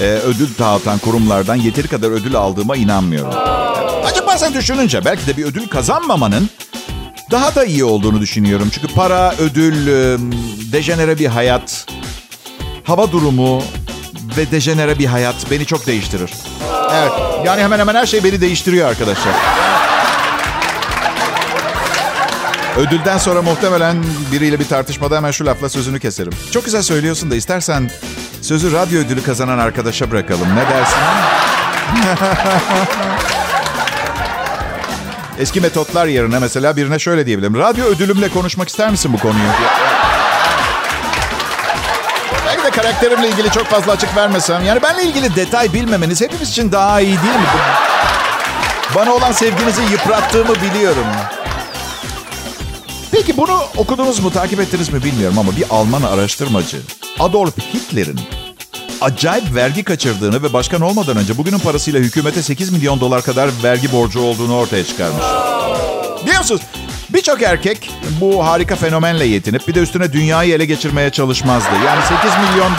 e, 0.00 0.04
ödül 0.04 0.48
dağıtan 0.58 0.98
kurumlardan 0.98 1.54
yeteri 1.54 1.88
kadar 1.88 2.10
ödül 2.10 2.36
aldığıma 2.36 2.76
inanmıyorum. 2.76 3.63
Acaba 4.34 4.46
sen 4.46 4.54
düşününce 4.60 5.04
belki 5.04 5.26
de 5.26 5.36
bir 5.36 5.44
ödül 5.44 5.68
kazanmamanın 5.68 6.50
daha 7.30 7.54
da 7.54 7.64
iyi 7.64 7.84
olduğunu 7.84 8.20
düşünüyorum. 8.20 8.70
Çünkü 8.74 8.94
para, 8.94 9.34
ödül, 9.38 9.86
e, 9.86 10.18
dejenere 10.72 11.18
bir 11.18 11.26
hayat, 11.26 11.86
hava 12.84 13.12
durumu 13.12 13.62
ve 14.36 14.50
dejenere 14.50 14.98
bir 14.98 15.06
hayat 15.06 15.34
beni 15.50 15.66
çok 15.66 15.86
değiştirir. 15.86 16.30
Evet, 16.94 17.12
yani 17.46 17.62
hemen 17.62 17.78
hemen 17.78 17.94
her 17.94 18.06
şey 18.06 18.24
beni 18.24 18.40
değiştiriyor 18.40 18.88
arkadaşlar. 18.88 19.34
Ödülden 22.76 23.18
sonra 23.18 23.42
muhtemelen 23.42 24.04
biriyle 24.32 24.60
bir 24.60 24.68
tartışmada 24.68 25.16
hemen 25.16 25.30
şu 25.30 25.46
lafla 25.46 25.68
sözünü 25.68 26.00
keserim. 26.00 26.32
Çok 26.50 26.64
güzel 26.64 26.82
söylüyorsun 26.82 27.30
da 27.30 27.36
istersen 27.36 27.90
sözü 28.42 28.72
radyo 28.72 29.00
ödülü 29.00 29.22
kazanan 29.22 29.58
arkadaşa 29.58 30.10
bırakalım. 30.10 30.48
Ne 30.56 30.64
dersin? 30.70 30.98
Eski 35.38 35.60
metotlar 35.60 36.06
yerine 36.06 36.38
mesela 36.38 36.76
birine 36.76 36.98
şöyle 36.98 37.26
diyebilirim. 37.26 37.58
Radyo 37.58 37.84
ödülümle 37.84 38.28
konuşmak 38.28 38.68
ister 38.68 38.90
misin 38.90 39.12
bu 39.12 39.18
konuyu? 39.18 39.44
Belki 42.46 42.62
de 42.64 42.70
karakterimle 42.70 43.28
ilgili 43.28 43.50
çok 43.50 43.66
fazla 43.66 43.92
açık 43.92 44.16
vermesem. 44.16 44.64
Yani 44.64 44.82
benle 44.82 45.02
ilgili 45.02 45.36
detay 45.36 45.72
bilmemeniz 45.72 46.20
hepimiz 46.20 46.50
için 46.50 46.72
daha 46.72 47.00
iyi 47.00 47.16
değil 47.22 47.34
mi? 47.34 47.48
Bana 48.94 49.12
olan 49.12 49.32
sevginizi 49.32 49.82
yıprattığımı 49.82 50.54
biliyorum. 50.54 51.06
Peki 53.12 53.36
bunu 53.36 53.60
okudunuz 53.76 54.20
mu, 54.20 54.30
takip 54.30 54.60
ettiniz 54.60 54.92
mi 54.92 55.04
bilmiyorum 55.04 55.38
ama 55.38 55.56
bir 55.56 55.64
Alman 55.70 56.02
araştırmacı 56.02 56.76
Adolf 57.20 57.58
Hitler'in 57.74 58.20
acayip 59.00 59.54
vergi 59.54 59.84
kaçırdığını 59.84 60.42
ve 60.42 60.52
başkan 60.52 60.80
olmadan 60.80 61.16
önce 61.16 61.38
bugünün 61.38 61.58
parasıyla 61.58 62.00
hükümete 62.00 62.42
8 62.42 62.70
milyon 62.72 63.00
dolar 63.00 63.22
kadar 63.22 63.50
vergi 63.62 63.92
borcu 63.92 64.20
olduğunu 64.20 64.56
ortaya 64.56 64.84
çıkarmış. 64.84 65.24
Biliyorsunuz 66.26 66.60
birçok 67.10 67.42
erkek 67.42 67.90
bu 68.20 68.46
harika 68.46 68.76
fenomenle 68.76 69.24
yetinip 69.24 69.68
bir 69.68 69.74
de 69.74 69.80
üstüne 69.80 70.12
dünyayı 70.12 70.54
ele 70.54 70.64
geçirmeye 70.64 71.10
çalışmazdı. 71.10 71.70
Yani 71.86 72.02
8 72.02 72.30
milyon 72.38 72.72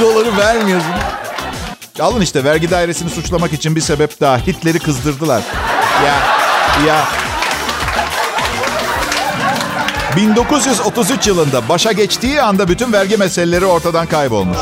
doları 0.00 0.36
vermiyorsun. 0.36 0.92
Alın 2.00 2.20
işte 2.20 2.44
vergi 2.44 2.70
dairesini 2.70 3.10
suçlamak 3.10 3.52
için 3.52 3.76
bir 3.76 3.80
sebep 3.80 4.20
daha. 4.20 4.38
Hitler'i 4.38 4.78
kızdırdılar. 4.78 5.42
Ya 6.06 6.14
ya 6.86 7.08
1933 10.16 11.26
yılında 11.26 11.68
başa 11.68 11.92
geçtiği 11.92 12.42
anda 12.42 12.68
bütün 12.68 12.92
vergi 12.92 13.16
meseleleri 13.16 13.64
ortadan 13.64 14.06
kaybolmuş. 14.06 14.58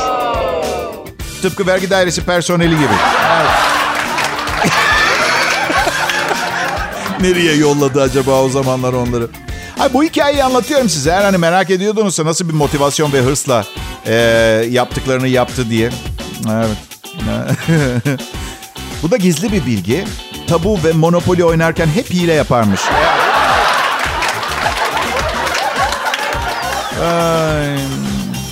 Tıpkı 1.42 1.66
vergi 1.66 1.90
dairesi 1.90 2.24
personeli 2.24 2.74
gibi. 2.74 2.94
Evet. 3.36 3.50
Nereye 7.20 7.54
yolladı 7.54 8.02
acaba 8.02 8.42
o 8.42 8.48
zamanlar 8.48 8.92
onları? 8.92 9.28
Ay, 9.80 9.92
bu 9.92 10.04
hikayeyi 10.04 10.44
anlatıyorum 10.44 10.88
size. 10.88 11.10
Eğer 11.10 11.24
hani 11.24 11.38
merak 11.38 11.70
ediyordunuzsa 11.70 12.24
nasıl 12.24 12.48
bir 12.48 12.54
motivasyon 12.54 13.12
ve 13.12 13.20
hırsla 13.20 13.64
e, 14.06 14.14
yaptıklarını 14.70 15.28
yaptı 15.28 15.70
diye. 15.70 15.90
Evet. 16.50 16.76
bu 19.02 19.10
da 19.10 19.16
gizli 19.16 19.52
bir 19.52 19.66
bilgi. 19.66 20.04
Tabu 20.48 20.78
ve 20.84 20.92
Monopoly 20.92 21.44
oynarken 21.44 21.86
hep 21.86 22.10
hile 22.10 22.32
yaparmış. 22.32 22.80
Ay. 27.02 27.78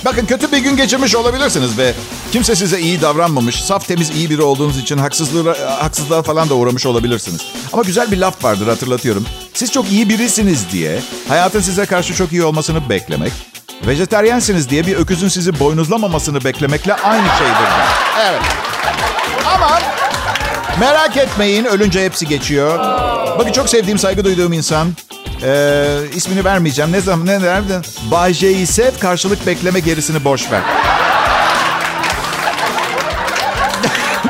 Bakın 0.05 0.25
kötü 0.25 0.51
bir 0.51 0.57
gün 0.57 0.75
geçirmiş 0.75 1.15
olabilirsiniz 1.15 1.77
ve 1.77 1.93
kimse 2.31 2.55
size 2.55 2.79
iyi 2.79 3.01
davranmamış. 3.01 3.63
Saf 3.63 3.87
temiz 3.87 4.09
iyi 4.09 4.29
biri 4.29 4.41
olduğunuz 4.41 4.77
için 4.77 4.97
haksızlığa, 4.97 5.83
haksızlığa 5.83 6.21
falan 6.21 6.49
da 6.49 6.53
uğramış 6.53 6.85
olabilirsiniz. 6.85 7.41
Ama 7.73 7.83
güzel 7.83 8.11
bir 8.11 8.17
laf 8.17 8.43
vardır 8.43 8.67
hatırlatıyorum. 8.67 9.25
Siz 9.53 9.71
çok 9.71 9.91
iyi 9.91 10.09
birisiniz 10.09 10.71
diye 10.71 10.99
hayatın 11.27 11.61
size 11.61 11.85
karşı 11.85 12.15
çok 12.15 12.31
iyi 12.31 12.43
olmasını 12.43 12.89
beklemek, 12.89 13.31
vejetaryensiniz 13.87 14.69
diye 14.69 14.87
bir 14.87 14.95
öküzün 14.95 15.27
sizi 15.27 15.59
boynuzlamamasını 15.59 16.43
beklemekle 16.43 16.93
aynı 16.93 17.27
şeydir. 17.27 17.69
Evet. 18.29 18.41
Ama 19.55 19.79
merak 20.79 21.17
etmeyin 21.17 21.65
ölünce 21.65 22.05
hepsi 22.05 22.27
geçiyor. 22.27 22.79
Bakın 23.39 23.51
çok 23.51 23.69
sevdiğim, 23.69 23.99
saygı 23.99 24.23
duyduğum 24.23 24.53
insan 24.53 24.87
ee, 25.43 25.97
ismini 26.15 26.45
vermeyeceğim. 26.45 26.91
Ne 26.91 27.01
zaman 27.01 27.25
ne 27.25 27.41
nerede? 27.41 27.81
Bay 28.11 28.33
sev, 28.65 28.97
karşılık 29.01 29.47
bekleme 29.47 29.79
gerisini 29.79 30.23
boş 30.23 30.51
ver. 30.51 30.61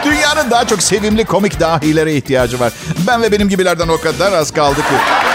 Dünyanın 0.06 0.52
daha 0.52 0.68
çok 0.68 0.84
sevimli 0.84 1.26
komik 1.26 1.60
dahilere 1.60 2.16
ihtiyacı 2.16 2.60
var. 2.60 2.74
Ben 3.08 3.22
ve 3.22 3.32
benim 3.32 3.50
gibilerden 3.50 3.88
o 3.88 4.02
kadar 4.02 4.34
az 4.34 4.52
kaldı 4.52 4.82
ki. 4.82 5.31